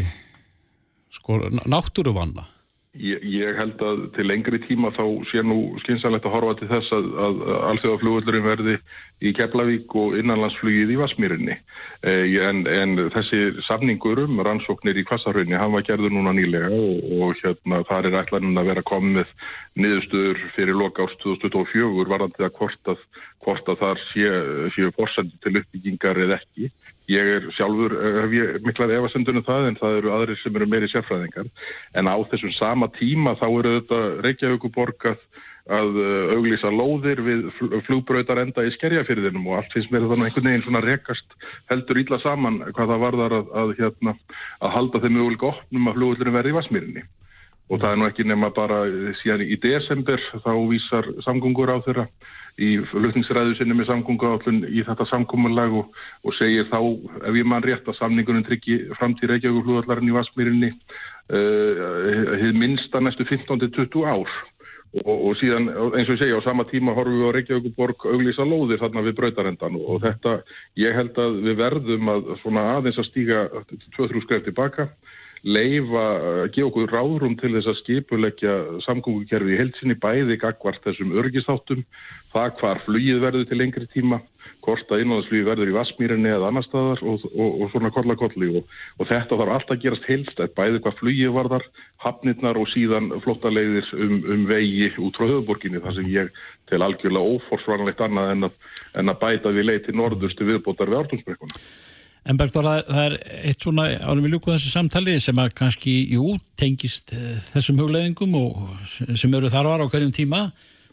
[1.13, 2.49] sko, náttúruvanna?
[2.97, 6.95] Ég, ég held að til lengri tíma þá sé nú skynsanlegt að horfa til þess
[6.97, 8.77] að, að alþjóðaflugvöldurinn verði
[9.25, 11.57] í Keflavík og innanlandsflugið í Vasmírinni.
[12.07, 17.05] Eh, en, en þessi samningur um rannsóknir í Kvassarhraunni, hann var gerður núna nýlega og,
[17.21, 19.33] og hérna þar er ætlanum að vera komið
[19.77, 23.03] niðurstöður fyrir loka ást 2024 varðandi að hvort að,
[23.47, 26.71] hvort að þar séu sé fórsendu til uppbyggingar eða ekki.
[27.07, 30.67] Ég er sjálfur, eh, hef ég miklar efasendunum það en það eru aðrir sem eru
[30.67, 31.51] meiri sérfræðingar.
[31.95, 35.21] En á þessum sama tíma þá eru þetta Reykjavíkuborgað
[35.67, 37.47] að eh, auglýsa lóðir við
[37.87, 41.39] flugbröytar enda í skerjafyrðinum og allt finnst mér þannig einhvern veginn svona rekast
[41.71, 44.15] heldur ílla saman hvað það varðar að, að, hérna,
[44.63, 47.07] að halda þeim möguleika opnum að flugullurinn verði í Vasmírinni.
[47.67, 48.85] Og það er nú ekki nema bara
[49.21, 52.07] síðan í desember þá vísar samgöngur á þeirra
[52.63, 56.79] í flutningsræðu sinni með samgönguállun í þetta samkómanlag og, og segir þá
[57.29, 61.83] ef ég mann rétt að samningunum tryggi framtíð Reykjavík flugullarinn í Vasmírinni uh,
[62.33, 64.37] hefði minnsta næstu 15-20 ár.
[65.03, 68.47] Og, og síðan eins og ég segja á sama tíma horfum við á Reykjavíkuborg auglísa
[68.49, 70.39] lóðir þarna við brautarendan og þetta
[70.81, 73.43] ég held að við verðum að svona aðeins að stíga
[73.99, 74.89] 2-3 skref tilbaka
[75.45, 76.05] leifa,
[76.55, 78.55] gefa okkur ráðrum til þess að skipuleggja
[78.87, 81.85] samgóngukerfi í heilsinni bæði gagvart þessum örgistáttum,
[82.33, 84.23] það hvar flugið verður til lengri tíma
[84.67, 88.49] hvort að innanlandsflýði verður í Vasmírinni eða annar staðar og, og, og svona kolla kolli
[88.59, 91.67] og, og þetta þarf alltaf að gerast heilst bæði hvað flýið varðar,
[92.03, 96.33] hafnirnar og síðan flottaleiðir um, um vegi út frá höfuborginni þar sem ég
[96.67, 98.57] til algjörlega óforsvarnlegt annað en að,
[98.99, 101.67] en að bæta við leið til norðurstu viðbótar við ártumsbrekkuna.
[102.27, 103.15] En Bergdór, það er
[103.47, 108.35] eitt svona árum við ljúku þessu samtali sem að kannski, jú, tengist eh, þessum hugleðingum
[108.41, 110.41] og sem eru þar var á hverjum tíma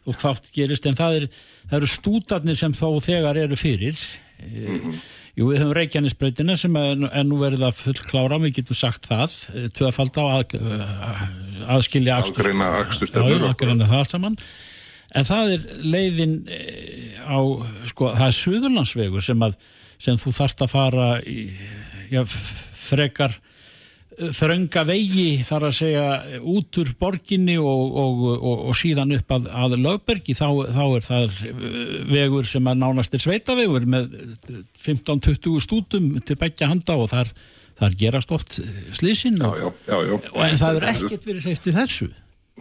[0.06, 0.86] og fátt gerist.
[0.86, 1.28] En það, er,
[1.72, 3.98] það eru stútarnir sem þó þegar eru fyrir.
[4.44, 5.02] Mm -hmm.
[5.40, 9.70] jú við höfum Reykjanesbreytina sem er, nú verið að fullklára við getum sagt það, eh,
[9.74, 10.58] tvöfald á að,
[11.66, 14.38] aðskilja aðgreina það allt saman.
[15.16, 16.44] En það er leiðin
[17.26, 17.40] á,
[17.90, 19.58] sko, það er Suðurlandsvegur sem að
[20.04, 21.48] sem þú þarfst að fara í
[22.12, 23.36] já, frekar
[24.14, 26.06] þrönga vegi þar að segja
[26.54, 31.08] út úr borginni og, og, og, og síðan upp að, að lögbergi þá, þá er
[31.08, 31.40] það
[32.12, 34.14] vegur sem er nánast er sveitavegur með
[34.84, 37.32] 15-20 stútum til begja handa og þar,
[37.80, 38.60] þar gerast oft
[38.94, 42.12] slísin en það er ekkert verið seift í þessu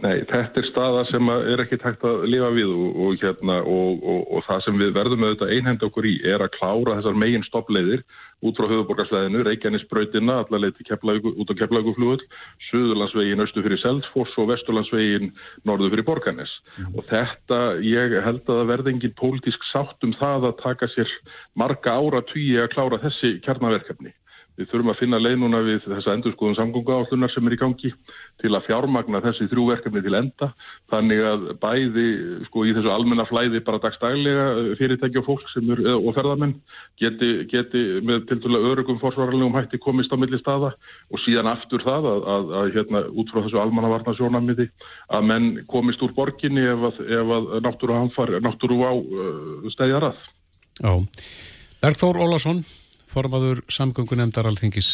[0.01, 4.63] Nei, þetta er staða sem er ekki tækt að lifa við og, hérna, og það
[4.65, 8.01] sem við verðum auðvitað einhend okkur í er að klára þessar megin stoppleiðir
[8.43, 12.25] út frá höfuborgarsleðinu, Reykjanesbrautina, allarleiti út á Keflaguflugull,
[12.71, 15.31] Suðurlandsvegin austu fyrir Seldfoss og Vesturlandsvegin
[15.69, 16.51] norðu fyrir Borganes.
[16.75, 16.97] Mm.
[16.97, 21.15] Og þetta, ég held að það verði engin pólitísk sátt um það að taka sér
[21.55, 24.11] marga ára tugi að klára þessi kjarnaverkefni.
[24.53, 27.89] Við þurfum að finna leið núna við þessa endurskoðun samgónga állunar sem er í gangi
[28.41, 30.49] til að fjármagna þessi þrjú verkefni til enda.
[30.93, 32.05] Þannig að bæði
[32.45, 36.53] sko í þessu almenna flæði bara dagstælega eh, fyrirtæki og fólk er, og ferðarmenn
[37.01, 40.75] geti, geti með til dæla örugum forsvarlegum hætti komist á milli staða
[41.09, 44.69] og síðan aftur það að, að, að hérna út frá þessu almannavarna sjónamiti
[45.09, 47.01] að menn komist úr borginni ef að,
[47.57, 47.97] að náttúru,
[48.85, 50.23] á uh, stæðjar að.
[50.77, 50.93] Já.
[51.81, 52.61] Bergþór Ólason
[53.13, 54.89] formaður samgöngunemndar alþingis.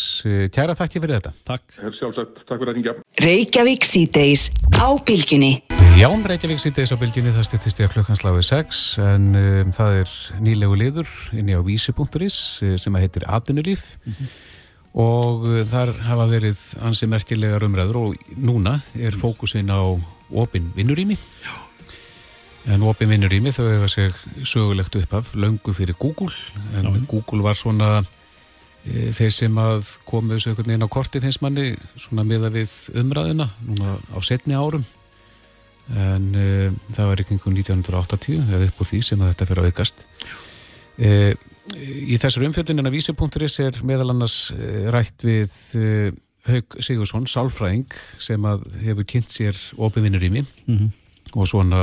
[0.53, 1.31] Kæra þakki fyrir þetta.
[1.47, 1.77] Takk.
[1.99, 2.95] Sjálfsagt, takk fyrir ringja.
[3.23, 5.53] Reykjavík síðdeis á bylginni.
[5.99, 10.13] Já, Reykjavík síðdeis á bylginni, það styrtist ég að klukkansláðu 6 en um, það er
[10.43, 14.35] nýlegu liður inni á vísi.is eh, sem að heitir Atunulíf mm -hmm.
[15.05, 19.83] og þar hafa verið ansi merkilegar umræður og núna er fókusin á
[20.29, 21.17] opin vinnurými.
[21.43, 21.68] Já
[22.69, 26.31] En opið vinnur í mig þau hefur seg sögulegt uppaf löngu fyrir Google
[26.77, 27.01] en Já.
[27.09, 28.03] Google var svona
[28.85, 32.73] e, þeir sem að komu þessu einhvern veginn á kortið hins manni svona miða við
[33.01, 34.85] umræðina núna á setni árum
[35.89, 36.49] en e,
[36.93, 40.05] það var ykkur 1980 eða upp úr því sem þetta fyrir að aukast
[40.97, 41.13] e,
[41.77, 45.89] Í þessar umfjöldinina vísi.is er meðal annars e, rætt við e,
[46.49, 47.91] Haug Sigursson, sálfræðing
[48.21, 50.89] sem að hefur kynnt sér opið vinnur í mig mm -hmm.
[51.35, 51.81] og svona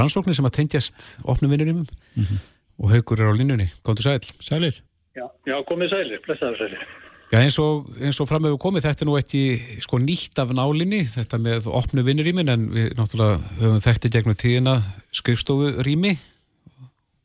[0.00, 2.38] rannsóknir sem að tengjast opnum vinnurimum mm -hmm.
[2.78, 3.70] og haugur er á linnunni.
[3.84, 4.20] Góður sæl.
[4.40, 4.82] Sælir.
[5.14, 6.86] Já, já komið sælir, blessaður sælir.
[7.32, 9.42] Já, eins og, eins og framöfu komið, þetta er nú ekki
[9.82, 14.74] sko nýtt af nálinni, þetta með opnu vinnurimin, en við náttúrulega höfum þetta gegnum tíðina
[15.10, 16.12] skrifstofu rými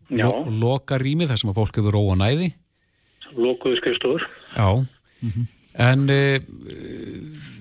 [0.09, 2.49] lo, loka rými, þar sem að fólk hefur róa næði.
[3.37, 4.25] Lokuðu skrifstofur.
[4.55, 4.69] Já,
[5.21, 5.45] mm -hmm.
[5.89, 6.39] en e,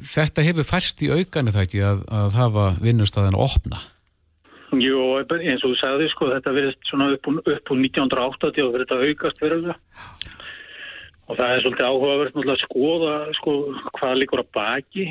[0.09, 3.83] þetta hefur færst í aukanu það ekki að, að hafa vinnustæðin að opna.
[4.77, 9.09] Jú, eins og þú sagði sko, þetta verðist svona upp úr 1980 og verður þetta
[9.09, 9.71] aukast verður
[11.29, 13.55] og það er svolítið áhugaverð að skoða sko
[13.99, 15.07] hvað líkur að baki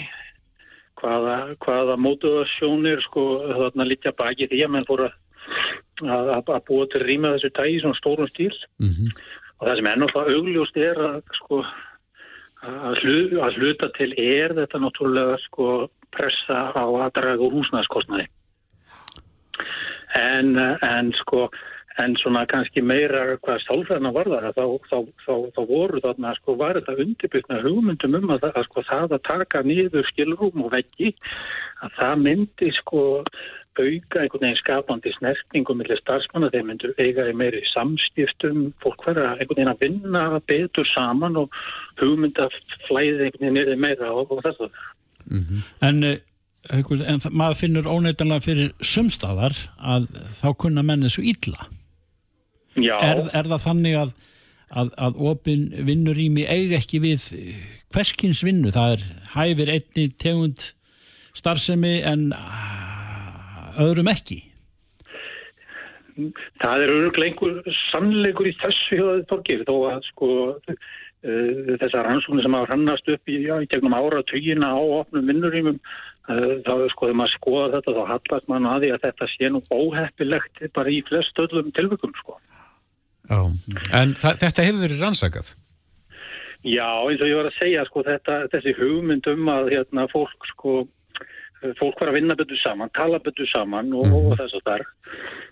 [0.97, 5.17] hvaða, hvaða mótuðarsjónir sko þarna litja baki því að menn fór að
[6.05, 8.53] að, að búa til rýma þessu tægi svona stórum stíl.
[8.81, 9.11] Mm -hmm.
[9.57, 11.65] og það sem ennáttúrulega augljóst er að sko
[12.61, 18.27] að, hlu, að hluta til er þetta náttúrulega sko pressa á aðdrag og húsnæðskostnaði
[20.17, 21.47] en, en sko
[21.97, 26.55] en svona kannski meira hvað sálfræðina var það þá, þá, þá, þá voru þarna sko
[26.59, 31.13] var þetta undirbyrna hugmyndum um að, að sko það að taka nýður skilrúm og veggi
[31.85, 33.05] að það myndi sko
[33.77, 39.35] auka einhvern veginn skapandi snertingum millir starfsmanna, þeir myndur eiga í meiri samskiptum, fólk verða
[39.35, 41.59] einhvern veginn að vinna betur saman og
[42.01, 42.49] hugmynda
[42.87, 44.81] flæði einhvern veginn niður meira og, og þess að
[45.29, 45.61] mm -hmm.
[45.89, 46.01] En
[46.73, 51.69] en maður finnur óneitanlega fyrir sumstaðar að þá kunna menni svo ítla
[52.77, 54.17] er, er það þannig að
[54.71, 57.23] að, að opin vinnur í mig eigi ekki við
[57.93, 58.73] hverskins vinnu?
[58.73, 59.05] Það er
[59.35, 60.69] hæfir einni tegund
[61.37, 62.29] starfsemi en
[63.77, 64.41] öðrum ekki.
[66.57, 72.47] Það er öruglega einhver sannleikur í þessu hjóðaðið torgir þó að sko uh, þessar rannsóknir
[72.47, 75.77] sem hafa hrannast upp í, já, í gegnum ára tugina á opnum vinnurímum
[76.31, 79.51] uh, þá sko þegar maður skoða þetta þá hallast maður að því að þetta sé
[79.53, 82.37] nú óheppilegt bara í flest öllum tilvökum sko
[83.27, 83.41] Já,
[83.99, 85.49] en þetta hefur verið rannsakað?
[86.63, 90.47] Já, eins og ég var að segja sko þetta, þessi hugmynd um að hérna fólk
[90.53, 90.77] sko
[91.77, 94.15] fólk var að vinna betur saman, tala betur saman og, mm.
[94.15, 94.83] og þess að þar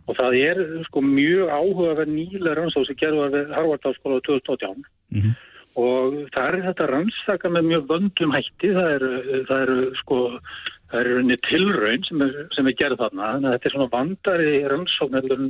[0.05, 4.83] og það er sko mjög áhugaverð nýlega rannsók sem gerður við Harvard-áskóla 2018
[5.15, 5.31] mm.
[5.81, 9.11] Og það er þetta rannsaka með mjög vöndum hætti, það eru
[9.57, 10.19] er, sko,
[10.91, 13.93] það eru unni tilraun sem er, sem er gerð þarna, þannig að þetta er svona
[13.95, 15.47] vandari rannsókn heldur,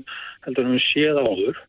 [0.48, 1.62] heldur um séð áður.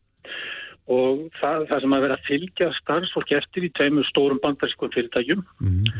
[0.87, 5.43] Og það, það sem að vera að fylgja starfsfólk eftir í tveimur stórum bandarískum fyrirtækjum.
[5.59, 5.93] Mm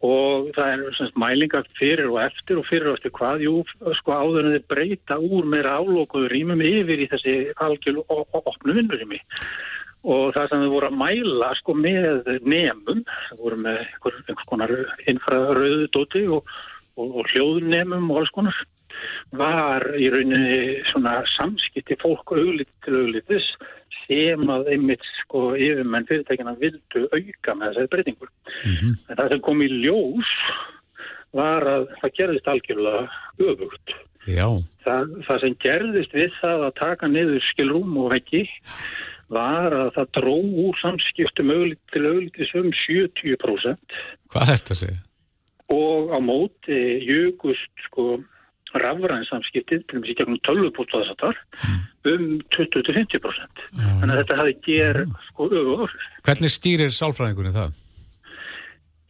[0.00, 3.58] og það er semst mælingar fyrir og eftir og fyrir og eftir hvað, jú,
[3.98, 8.76] sko áður en þið breyta úr meira álókuður rýmum yfir í þessi algjörlu og opnu
[8.78, 9.20] vinnurými
[10.04, 14.74] og það sem þið voru að mæla sko með nefnum, það voru með einhvers konar
[15.12, 16.54] infraröðudóti og,
[16.96, 18.62] og, og hljóðnefnum og alls konar,
[19.36, 23.46] var í rauninni svona samskipti fólk auðlit til auðlitis
[24.10, 28.30] sem að einmitt sko yfirmenn fyrirtækina vildu auka með þessari breytingur.
[28.64, 28.94] Mm -hmm.
[29.08, 30.30] En það sem kom í ljós
[31.36, 33.02] var að það gerðist algjörlega
[33.38, 33.94] öfugt.
[34.84, 38.42] Það, það sem gerðist við það að taka niður skilrúm og veggi
[39.30, 41.52] var að það dró úr samskiptum
[41.94, 43.96] til auðlitis um 70%.
[44.32, 45.00] Hvað er þetta að segja?
[45.70, 48.18] Og á móti jögust sko
[48.70, 51.38] rafrænsamskiptið, til og með síkjagum tölvupótt og þess að þar,
[52.12, 53.62] um 20-50%.
[53.78, 55.94] Þannig að þetta hafi ger sko ögur.
[56.26, 57.78] Hvernig stýrir sálfræðingunni það?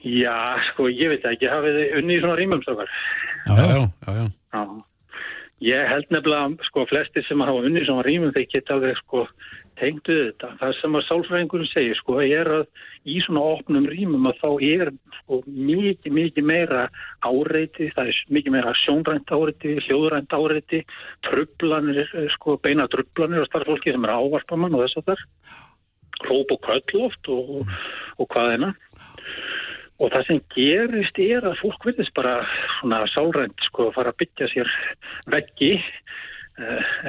[0.01, 0.37] Já,
[0.71, 2.95] sko, ég veit ekki, hafið unni í svona rýmumstökar.
[3.45, 4.29] Já, já, já, já.
[4.57, 4.65] já.
[5.61, 9.27] Ég held nefnilega, sko, flestir sem hafa unni í svona rýmum, þeir geta alveg, sko,
[9.81, 10.51] tengdu þetta.
[10.61, 12.67] Það sem að sálfræðingunum segir, sko, er að
[13.09, 16.85] í svona opnum rýmum að þá er sko, mikið, mikið meira
[17.27, 20.83] áreiti, það er mikið meira sjónrænt áreiti, hljóðrænt áreiti,
[21.29, 25.27] trublanir, sko, beina trublanir og starffólki sem er ávarpamann og þess að þar,
[26.21, 27.77] hróp og kvöldloft og, og,
[28.21, 28.73] og hvað eina.
[30.01, 32.41] Og það sem gerist er að fólk vilist bara
[32.79, 34.77] svona sálrænt, sko, fara að byggja sér
[35.33, 36.30] veggi Eh,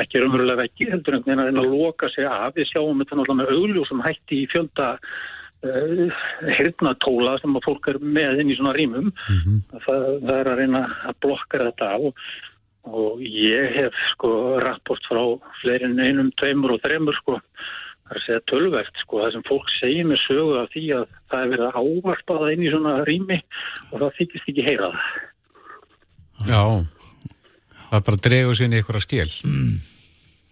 [0.03, 2.55] ekki raunverulega veggi, heldur einhvern veginn að reyna að loka sig af.
[2.55, 6.21] Við sjáum þetta náttúrulega með augljósum hætti í fjölda uh,
[6.59, 9.11] hirtnatóla sem að fólk er með inn í svona rýmum.
[9.11, 9.83] Mm -hmm.
[9.87, 12.07] það, það er að reyna að blokka þetta af
[12.89, 15.21] og, ég hef sko rapport frá
[15.61, 19.69] fleirin einum, tveimur og þreimur sko það er að segja tölvert sko það sem fólk
[19.77, 22.95] segir með sögu af því að það er verið að ávarpa það inn í svona
[23.07, 23.37] rými
[23.91, 25.05] og það þykist ekki heyra það.
[26.49, 26.63] Já.
[27.91, 29.31] Það bara dregur sér inn í einhverja skil.
[29.47, 29.73] Mm.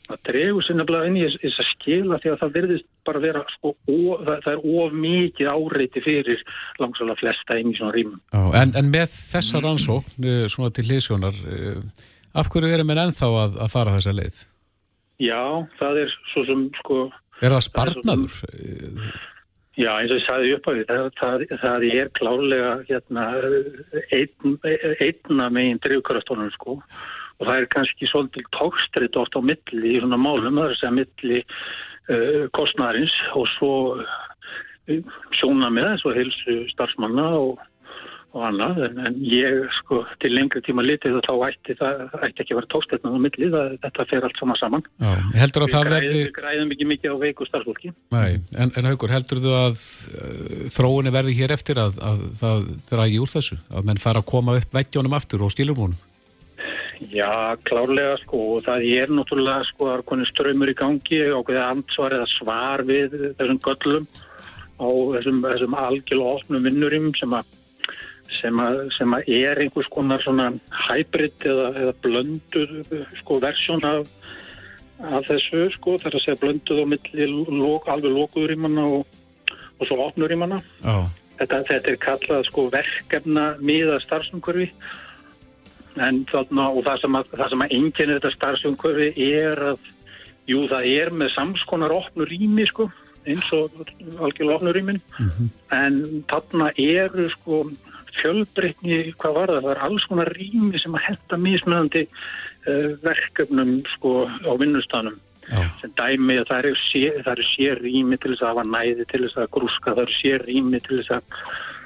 [0.10, 3.44] Það dregur sér nefnilega inn í þess að skila því að það verðist bara vera,
[3.54, 6.44] sko, ó, það, það er of mikið áreiti fyrir
[6.82, 8.22] langsalega flesta inn í svona rýmum.
[8.58, 12.08] En, en með þessa rannsókn, eh, svona til liðsjónar, eh,
[12.42, 14.42] af hverju erum við ennþá að, að fara þessa leið?
[15.22, 15.44] Já,
[15.80, 17.00] það er svo sem, sko...
[17.40, 18.36] Er það spartnaður?
[19.80, 23.30] Já, eins og ég sagði upp af því, það, það, það er klálega hérna,
[24.18, 24.60] einn,
[25.06, 26.80] einna meginn drivkraftónum, sko
[27.40, 30.82] og það er kannski svolítið tókstritt oft á milli í svona málum, það er að
[30.82, 33.74] segja milli uh, kostnæðarins og svo
[34.04, 34.14] uh,
[35.40, 37.62] sjóna með þessu heilsu starfsmanna og,
[38.36, 42.56] og annað, en, en ég sko til lengri tíma litið þá ætti það ætti ekki
[42.56, 44.86] að vera tókstrittnað á milli, það, þetta fer allt saman saman.
[45.00, 46.12] Já, heldur að Við það verði...
[46.18, 47.96] Við græðum ekki mikið á veiku starfsfólki.
[48.18, 48.30] Nei,
[48.60, 53.24] en, en Haugur, heldur þú að uh, þróunni verði hér eftir að, að það dragi
[53.24, 56.09] úr þessu, að menn fara að koma upp veggjónum aftur og stílum honum?
[57.08, 61.56] Já, klárlega sko og það er náttúrulega sko að koni ströymur í gangi og það
[61.56, 64.10] er ansvar eða svar við þessum göllum
[64.80, 67.56] á þessum, þessum algjörlega ofnum vinnurum sem að
[68.40, 70.52] sem að, sem að er einhvers konar svona
[70.90, 72.76] hybrid eða, eða blönduð
[73.22, 74.12] sko versjón af,
[75.00, 79.20] af þessu sko þar að segja blönduð á milli lok, alveg lokuður í manna og,
[79.80, 81.08] og svo ofnur í manna oh.
[81.40, 84.74] þetta, þetta er kallað sko verkefna miða starfsumkörfi
[86.08, 89.92] en þarna og það sem að, að enginn þetta starfsumkörfi er að
[90.50, 92.90] jú það er með samskonar opnur rými sko
[93.28, 93.76] eins og
[94.18, 95.02] algjörlega opnur rýmin.
[95.20, 95.50] Mm -hmm.
[95.76, 97.64] en þarna eru sko
[98.20, 103.82] fjölbreytni hvað var það, það er alls konar rými sem að hetta mismunandi uh, verkefnum
[103.96, 105.20] sko á vinnustanum
[105.82, 109.40] sem dæmi að það eru sér, sér rými til þess að hafa næði til þess
[109.42, 111.24] að grúska, það eru sér rými til þess að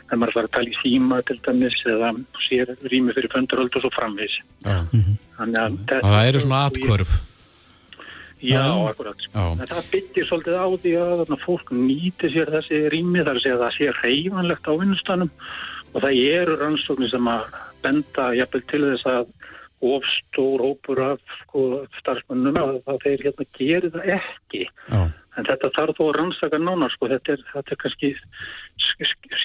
[0.08, 2.14] þegar maður ætlar að tala í síma til dæmis eða
[2.46, 5.20] sér rými fyrir föndaröld og svo framvis mhm.
[5.38, 5.78] þannig að
[6.08, 7.14] það eru svona atkvörf
[8.44, 9.22] Já, akkurat.
[9.40, 13.64] En það byttir svolítið á því að fólk nýti sér þessi rými þar segja að
[13.64, 15.32] það sé reyfanlegt á vinnustanum
[15.94, 17.46] og það eru rannsóknir sem að
[17.86, 19.32] benda jafnvel til þess að
[19.84, 21.64] ofstór hópur af sko,
[22.02, 24.68] starfsmönnum að þeir hérna gerir það ekki.
[24.92, 25.02] Já.
[25.34, 28.12] En þetta þarf þó að rannsaka nánar, sko, þetta er, þetta er kannski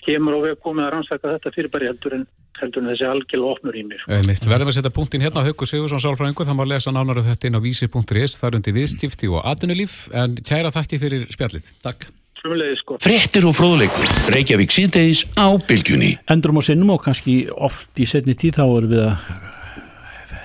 [0.02, 2.26] skemur og við komum að rannsaka þetta fyrirbæri heldur en,
[2.60, 4.02] heldur en þessi algjörlega opnur í mér.
[4.02, 4.50] Sko.
[4.52, 7.30] Verðum við að setja punktin hérna á Haugur Sigursson Sálfræðingur, það má lesa nánar af
[7.30, 11.72] þetta inn á vísi.is, þar undir viðstifti og atvinnulíf, en kæra þakki fyrir spjallið.
[11.84, 12.10] Takk.
[12.38, 13.00] Sko.
[13.02, 16.12] Frettir og fróðleikur, Reykjavík síðdeis á bylgjunni.
[16.30, 19.56] Endrum og sinnum og kannski oft í setni tíð þá erum við að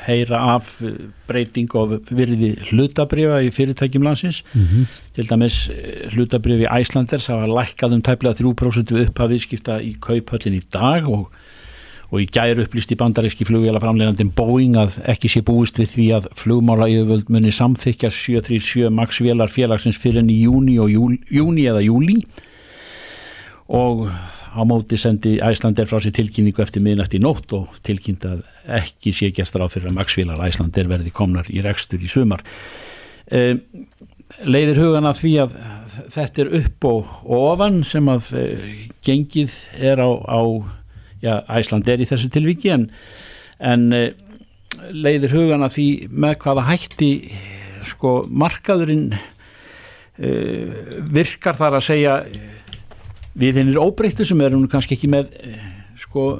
[0.07, 0.69] heyra af
[1.29, 4.99] breyting og virði hlutabriða í fyrirtækjum landsins mm -hmm.
[5.15, 10.59] til dæmis eh, hlutabriði í Æslanders hafa lækkað um tæplega 3% við upphafiðskipta í kauphöllin
[10.59, 11.31] í dag og,
[12.11, 16.07] og í gæru upplýst í bandaríski flugvila framlegandin Boeing að ekki sé búist við því
[16.17, 20.75] að flugmála yfirvöld muni samþykja 737 MAX vélar félagsins fyrir enn í júni,
[21.31, 22.23] júni eða júli
[23.67, 24.09] og
[24.53, 28.43] á móti sendi Æslander frá sér tilkynningu eftir miðnætti nótt og tilkynnt að
[28.79, 32.43] ekki sé gert ráð fyrir að maksvílar Æslander verði komnar í rekstur í sumar.
[33.25, 33.57] E,
[34.45, 35.57] leiðir hugan að því að
[36.13, 38.45] þetta er upp og, og ofan sem að e,
[39.05, 40.41] gengið er á, á
[41.23, 42.87] já, Æslander í þessu tilviki en,
[43.57, 44.05] en e,
[44.93, 47.11] leiðir hugan að því með hvaða hætti
[47.89, 50.33] sko markaðurinn e,
[51.13, 52.17] virkar þar að segja
[53.39, 55.63] við hennir óbreyttu sem erum kannski ekki með eh,
[56.03, 56.36] sko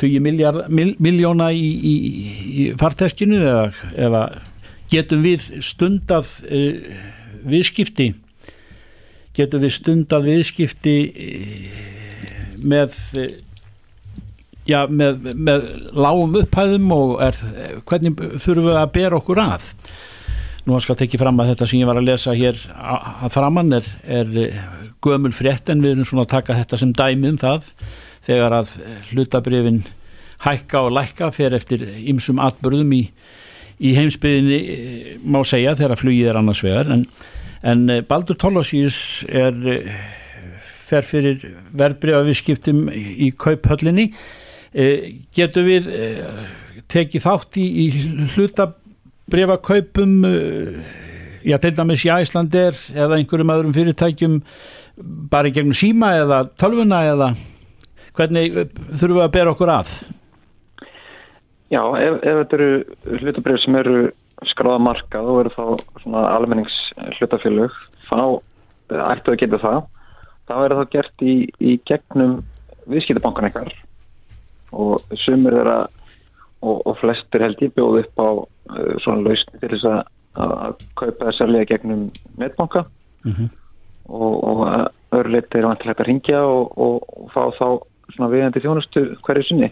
[0.00, 1.94] 20 mil, miljóna í, í,
[2.50, 3.66] í farteskinu eða,
[4.00, 4.22] eða
[4.90, 6.96] getum við stundað uh,
[7.46, 8.08] viðskipti?
[9.36, 10.96] Getum við stundað viðskipti
[12.64, 12.96] með
[14.68, 17.38] já, með, með lágum upphæðum og er,
[17.88, 19.68] hvernig þurfum við að bera okkur að
[20.70, 23.74] nú að skal tekja fram að þetta sem ég var að lesa hér að framann
[23.74, 24.30] er, er
[25.02, 27.72] gömul frétt en við erum svona að taka þetta sem dæmi um það.
[28.20, 28.76] Þegar að
[29.10, 29.80] hlutabrifin
[30.44, 33.02] hækka og lækka fer eftir ymsum atbörðum í,
[33.80, 36.92] í heimsbyðinni eh, má segja þegar flugið er annars vegar.
[36.94, 37.06] En,
[37.62, 40.04] en eh, Baldur Tólosíus er eh,
[40.90, 41.44] fer fyrir
[41.76, 44.10] verðbrifaviskiptum í kauphöllinni.
[45.34, 45.86] Getur við
[46.90, 47.86] tekið þátt í, í
[49.30, 50.24] hlutabrifakaupum
[51.44, 54.40] já til dæmis í Æslander eða einhverjum öðrum fyrirtækjum
[55.30, 57.28] bara í gegnum síma eða tölvuna eða
[58.16, 58.58] hvernig
[58.90, 59.92] þurfum við að bera okkur að?
[61.70, 63.96] Já, ef, ef þetta eru hlutabrif sem eru
[64.50, 65.64] skráða marka þá eru þá
[66.34, 66.76] almennings
[67.20, 67.72] hlutafélög
[68.10, 68.20] þá
[68.90, 69.82] eh, ættu að geta það
[70.50, 72.40] þá er það gert í, í gegnum
[72.90, 73.74] viðskiptabankan eitthvað
[74.74, 75.82] og sumur þeirra
[76.60, 78.28] og, og flestir held ég bjóð upp á
[79.04, 80.00] svona lausni til þess að,
[80.44, 82.06] að kaupa það sérlega gegnum
[82.38, 82.84] netbanka
[83.24, 83.50] mm -hmm
[84.10, 84.60] og, og
[85.14, 87.66] öðru leitt er vantilegt að ringja og, og, og fá þá
[88.14, 89.70] svona viðandi þjónustu hverju sinni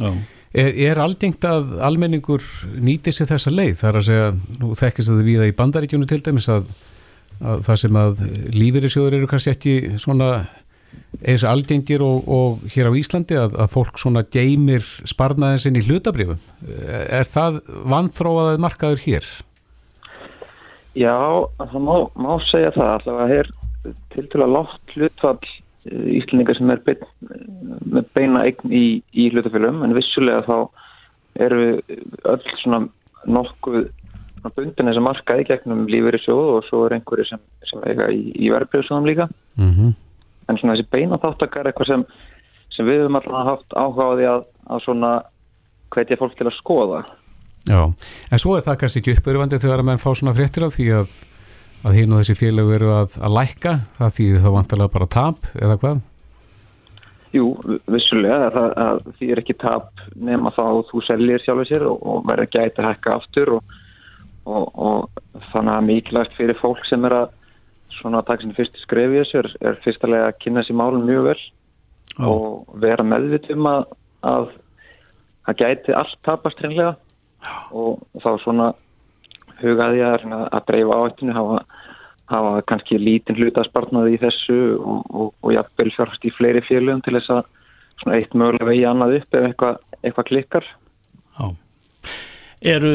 [0.00, 0.12] Já.
[0.50, 2.42] Er, er aldingt að almenningur
[2.82, 3.74] nýti sér þessa leið?
[3.78, 6.72] Það er að segja, nú þekkist að það viða í bandaríkjónu til dæmis að,
[7.38, 8.24] að það sem að
[8.56, 10.30] lífeyrisjóður eru kannski ekki svona
[11.20, 15.86] eins aldingir og, og hér á Íslandi að, að fólk svona geymir sparnaðin sinni í
[15.88, 16.40] hlutabrifum.
[17.10, 17.60] Er það
[17.92, 19.30] vanþróaðað markaður hér?
[20.98, 21.16] Já,
[21.60, 23.50] það má, má segja það allavega er
[24.14, 27.04] til til að látt hlutfall eh, íslendingar sem er bein,
[27.94, 28.84] með beina eign í,
[29.14, 30.56] í hlutafélum en vissulega þá
[31.40, 31.70] eru
[32.28, 32.82] öll svona
[33.30, 33.88] nokkuð
[34.56, 38.22] bundin þess að markaði gegnum lífeyri sjóð og svo er einhverju sem, sem eiga í,
[38.40, 39.28] í verðbjörnsóðum líka
[39.60, 39.96] mm -hmm.
[40.50, 42.04] En svona þessi beina þáttakar er eitthvað sem,
[42.74, 45.14] sem við höfum alltaf haft áhugaði að, að svona
[45.94, 47.02] hvetja fólk til að skoða
[47.68, 47.82] Já,
[48.32, 50.86] en svo er það kannski ekki uppörfandi þegar að menn fá svona fréttir af því
[50.96, 51.10] að,
[51.84, 55.50] að hinn og þessi félag eru að, að lækka, það því þá vantarlega bara tap
[55.58, 56.00] eða hvað?
[57.30, 57.50] Jú,
[57.86, 62.24] vissulega, það, að því er ekki tap nema þá þú sellir sjálfur sér og, og
[62.26, 63.76] verður ekki að hækka aftur og,
[64.48, 67.36] og, og þannig að mikilvægt fyrir fólk sem er að
[67.98, 71.38] svona takk sem fyrst skrefið þessu er, er fyrstulega að kynna sér málum mjög vel
[72.18, 72.30] oh.
[72.30, 73.86] og vera meðvitum að,
[74.26, 74.50] að
[75.48, 76.94] það gæti allt tapast hreinlega
[77.72, 78.72] og þá svona
[79.60, 81.62] hugaði að, að breyfa áhættinu hafa,
[82.32, 87.16] hafa kannski lítinn hlutaspartnaði í þessu og, og, og jafnvel fjárfast í fleiri félögum til
[87.18, 87.42] þess að
[88.00, 90.70] svona eitt mögulega vegi annað upp ef eitthvað eitthva klikkar
[91.40, 91.50] Já.
[92.60, 92.94] Eru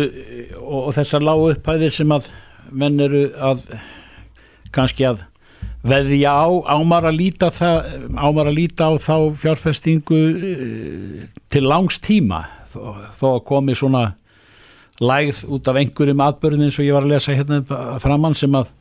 [0.62, 2.30] og þessar lágu upphæðir sem að
[2.74, 3.64] menn eru að
[4.76, 5.24] kannski að
[5.86, 12.00] veðja á ámar að líta það, ámar að líta á þá fjárfestingu eh, til langs
[12.04, 12.46] tíma?
[12.70, 12.80] Þó,
[13.16, 14.10] þó komi svona
[15.00, 17.62] lægð út af einhverjum atbörðin eins og ég var að lesa hérna
[18.04, 18.72] framann sem að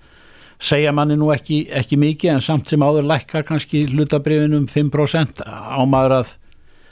[0.63, 6.15] segja manni nú ekki, ekki mikið en samt sem áður lækka kannski hlutabrifinum 5% ámar
[6.21, 6.35] að,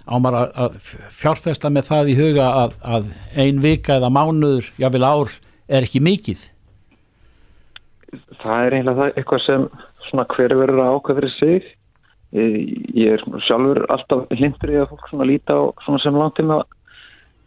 [0.04, 0.78] ámar að
[1.14, 5.36] fjárfesta með það í huga að, að ein vika eða mánuður, jáfnvel ár
[5.70, 6.48] er ekki mikið
[8.42, 9.68] Það er eiginlega það eitthvað sem
[10.08, 11.70] svona hver verður að ákveða fyrir sig
[12.32, 16.62] ég er sjálfur alltaf hlindur í að fólk svona líta á svona sem langtíma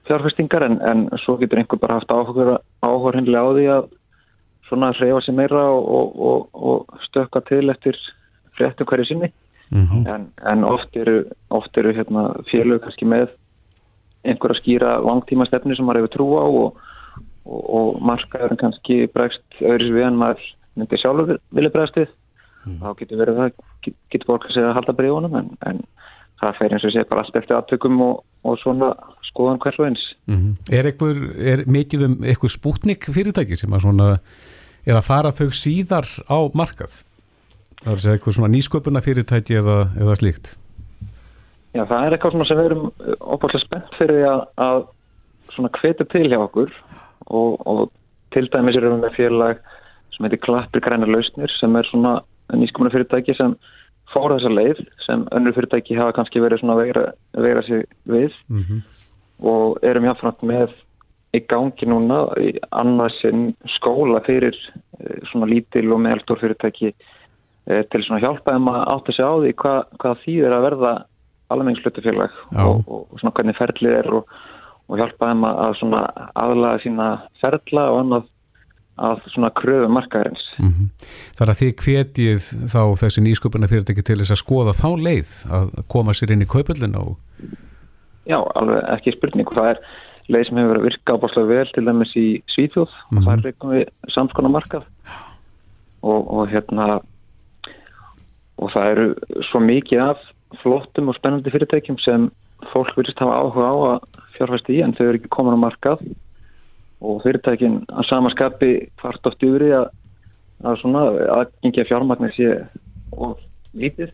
[0.06, 3.88] fjárfestingar en, en svo getur einhver bara haft áhuga hinnlega á því að
[4.70, 7.98] svona reyfa sér meira og, og, og stökka til eftir
[8.58, 9.32] fréttum hverju sinni
[9.70, 10.08] mm -hmm.
[10.14, 13.30] en, en oft eru, oft eru hérna, félög kannski með
[14.24, 16.78] einhver að skýra langtíma stefni sem maður hefur trú á og,
[17.46, 20.42] og markaður kannski bregst öðris við en maður
[20.76, 22.10] myndi sjálfur vilja bregst við
[22.66, 22.80] mm.
[22.82, 23.64] þá getur verið það,
[24.14, 25.82] getur fólk að segja að halda bríðunum en, en
[26.42, 28.92] það fer eins og sé bara allt eftir aðtökum og, og svona
[29.30, 30.04] skoðan hversu eins.
[30.28, 30.76] Mm -hmm.
[30.78, 31.22] Er, einhver,
[31.54, 34.10] er mikið um eitthvað spútnik fyrirtæki sem að svona,
[34.86, 37.04] eða fara þau síðar á markað?
[37.84, 40.58] Það er að segja eitthvað svona nýsköpuna fyrirtæki eða, eða slíkt?
[41.76, 44.80] Já, það er eitthvað sem við erum óbúinlega spennt fyrir að, að
[45.54, 46.72] svona hveta til hjá okkur
[47.28, 47.92] og, og
[48.34, 49.60] til dæmis erum við með félag
[50.16, 52.20] sem heitir Klappir græna lausnir sem er svona
[52.54, 53.56] nýskumuna fyrirtæki sem
[54.14, 57.12] fór þessa leið sem önnur fyrirtæki hafa kannski verið svona að
[57.44, 58.34] veira, sig við.
[58.48, 58.82] Mm -hmm.
[59.42, 60.72] og erum jáfnframt með
[61.36, 64.56] í gangi núna í annarsinn skóla fyrir
[65.00, 66.94] eh, svona lítil og meðalstór fyrirtæki
[67.68, 70.94] eh, til svona hjálpa þeim að átta sig á því hvað, hvað þýðir að verða
[71.54, 74.32] alvegslutufélag og, og, svona hvernig ferlið er og,
[74.88, 76.02] og hjálpa þeim að svona
[76.34, 77.10] aðlaga sína
[77.42, 78.32] ferla og annað
[78.96, 80.44] að svona kröfu markaðarins.
[80.60, 80.90] Mm -hmm.
[81.38, 85.72] Þar að þið kvetið þá þessi nýsköpuna fyrirtæki til þess að skoða þá leið að
[85.92, 87.18] koma sér inn í kaupöldin og...
[88.26, 89.50] Já, alveg ekki spurning.
[89.54, 89.80] Það er
[90.32, 93.18] leið sem hefur verið að virka ábúrslega vel til dæmis í Svíþjóð mm -hmm.
[93.18, 93.86] og það er reykum við
[94.16, 94.84] samskona markað
[96.02, 97.02] og, og hérna
[98.58, 99.08] og það eru
[99.52, 100.20] svo mikið af
[100.62, 102.32] flottum og spennandi fyrirtækjum sem
[102.72, 104.00] fólk virðist hafa áhuga á að
[104.38, 106.00] fjárfæst í en þau eru ekki komin á markað
[107.06, 109.88] og fyrirtækin að samaskapi hvart oft yfir að,
[110.66, 111.04] að svona
[111.40, 112.52] aðgengja fjármagnir sé
[113.16, 113.38] og
[113.76, 114.12] lítið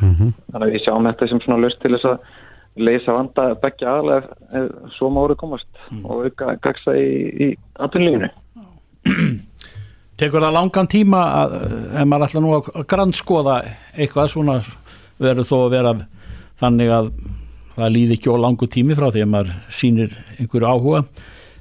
[0.00, 0.32] mm -hmm.
[0.52, 2.18] þannig að við sjáum þetta sem svona löst til þess að
[2.76, 6.04] leysa vanda begja aðlega ef, ef svo máru komast mm.
[6.04, 7.10] og auka gagsa í,
[7.44, 8.30] í aðtunlífinu
[10.18, 11.54] Tekur það langan tíma að
[11.98, 13.54] ef maður ætla nú að grannskoða
[13.98, 14.60] eitthvað svona
[15.18, 15.94] verður þó að vera
[16.60, 17.08] þannig að
[17.74, 21.00] það líði ekki á langu tími frá því að maður sínir einhverju áhuga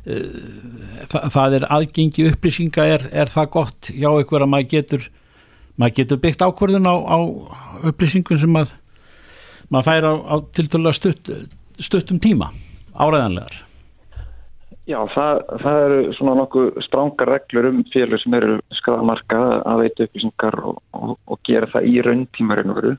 [0.03, 5.03] Eh, Þa, það er aðgengi upplýsinga er, er það gott hjá ykkur að maður getur
[5.79, 7.17] maður getur byggt ákvörðun á, á
[7.87, 8.73] upplýsingum sem að
[9.71, 11.31] maður fær á, á tiltölu stutt,
[11.79, 12.49] stuttum tíma
[12.99, 13.61] áræðanlegar
[14.91, 20.07] Já, það, það eru svona nokkuð strángar reglur um félag sem eru skadamarka að veita
[20.09, 22.89] upplýsingar og, og, og gera það í rauntímarinn og,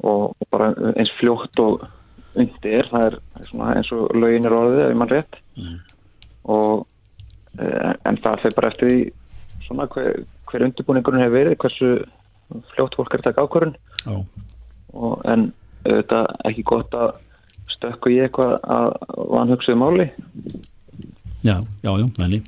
[0.00, 1.84] og bara eins fljótt og
[2.36, 3.18] undir, það er
[3.76, 5.38] eins og lögin er orðið ef mann rétt.
[5.60, 5.76] Mm
[6.52, 6.86] og
[7.60, 8.98] eh, en það fyrir bara eftir því
[9.66, 11.92] svona hver, hver undirbúningunum hefur verið hversu
[12.74, 13.76] fljótt fólk er að taka ákvörðun.
[15.26, 15.48] En
[15.82, 17.16] þetta er ekki gott að
[17.74, 18.92] stökku í eitthvað að
[19.34, 20.10] vanhugsaðu máli.
[21.42, 22.42] Já, já, já, menni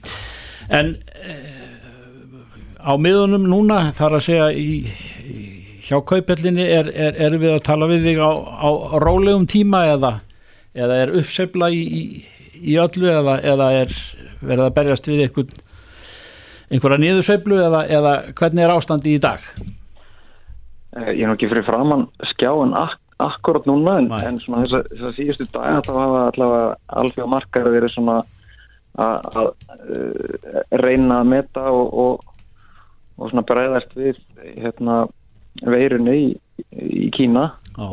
[0.69, 1.37] en e,
[2.85, 4.71] á miðunum núna þar að segja í,
[5.25, 5.39] í
[5.89, 8.69] hjá kaupellinni er, er, er við að tala við þig á, á
[9.01, 10.13] rólegum tíma eða,
[10.77, 12.03] eða er uppsefla í, í
[12.61, 13.97] í öllu eða, eða er
[14.41, 15.59] verið að berjast við einhvern,
[16.69, 19.45] einhverja nýðusveiflu eða, eða hvernig er ástandi í dag?
[20.97, 25.17] Eh, ég er nokkið fyrir framann skjáin ak akkurat núna en, en svona þess að
[25.17, 28.19] síðustu dag þá hafa allavega alþjóða margar verið svona
[28.99, 32.23] að uh, reyna að meta og, og,
[33.19, 34.19] og svona bregðast við
[34.59, 35.01] hérna
[35.67, 36.31] veirunni í,
[36.79, 37.89] í Kína Já.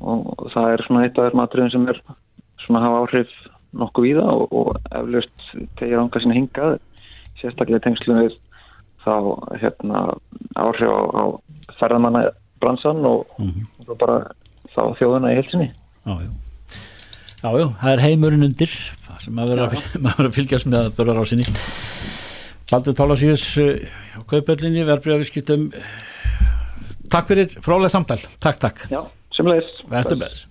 [0.00, 2.02] og það er svona eitt af þessum atriðum sem er
[2.64, 3.36] svona hafa áhrif
[3.72, 5.46] nokkuð víða og, og eflaust
[5.80, 6.78] tegir ánga sinni hingað
[7.40, 8.36] sérstaklega tengslum við
[9.02, 9.14] þá
[9.62, 10.02] hérna
[10.60, 11.24] áhrif á, á
[11.80, 12.24] ferðamanna
[12.62, 13.66] bransan og, Mhm.
[13.88, 14.18] og bara
[14.74, 15.70] þá þjóðuna í helsinni
[16.06, 16.30] Já, já.
[17.42, 17.50] Já,
[17.82, 18.70] það er heimurinn undir
[19.22, 21.44] sem maður verður að, fylgjast með að börja rásinni.
[22.70, 25.66] Baldur Tólasíus á kaupöllinni, verðbríðavískiptum.
[27.12, 28.16] Takk fyrir frálega samtal.
[28.42, 28.84] Takk, takk.
[28.90, 29.02] Já,
[29.36, 29.74] sem leiðis.
[29.90, 30.46] Verður þess.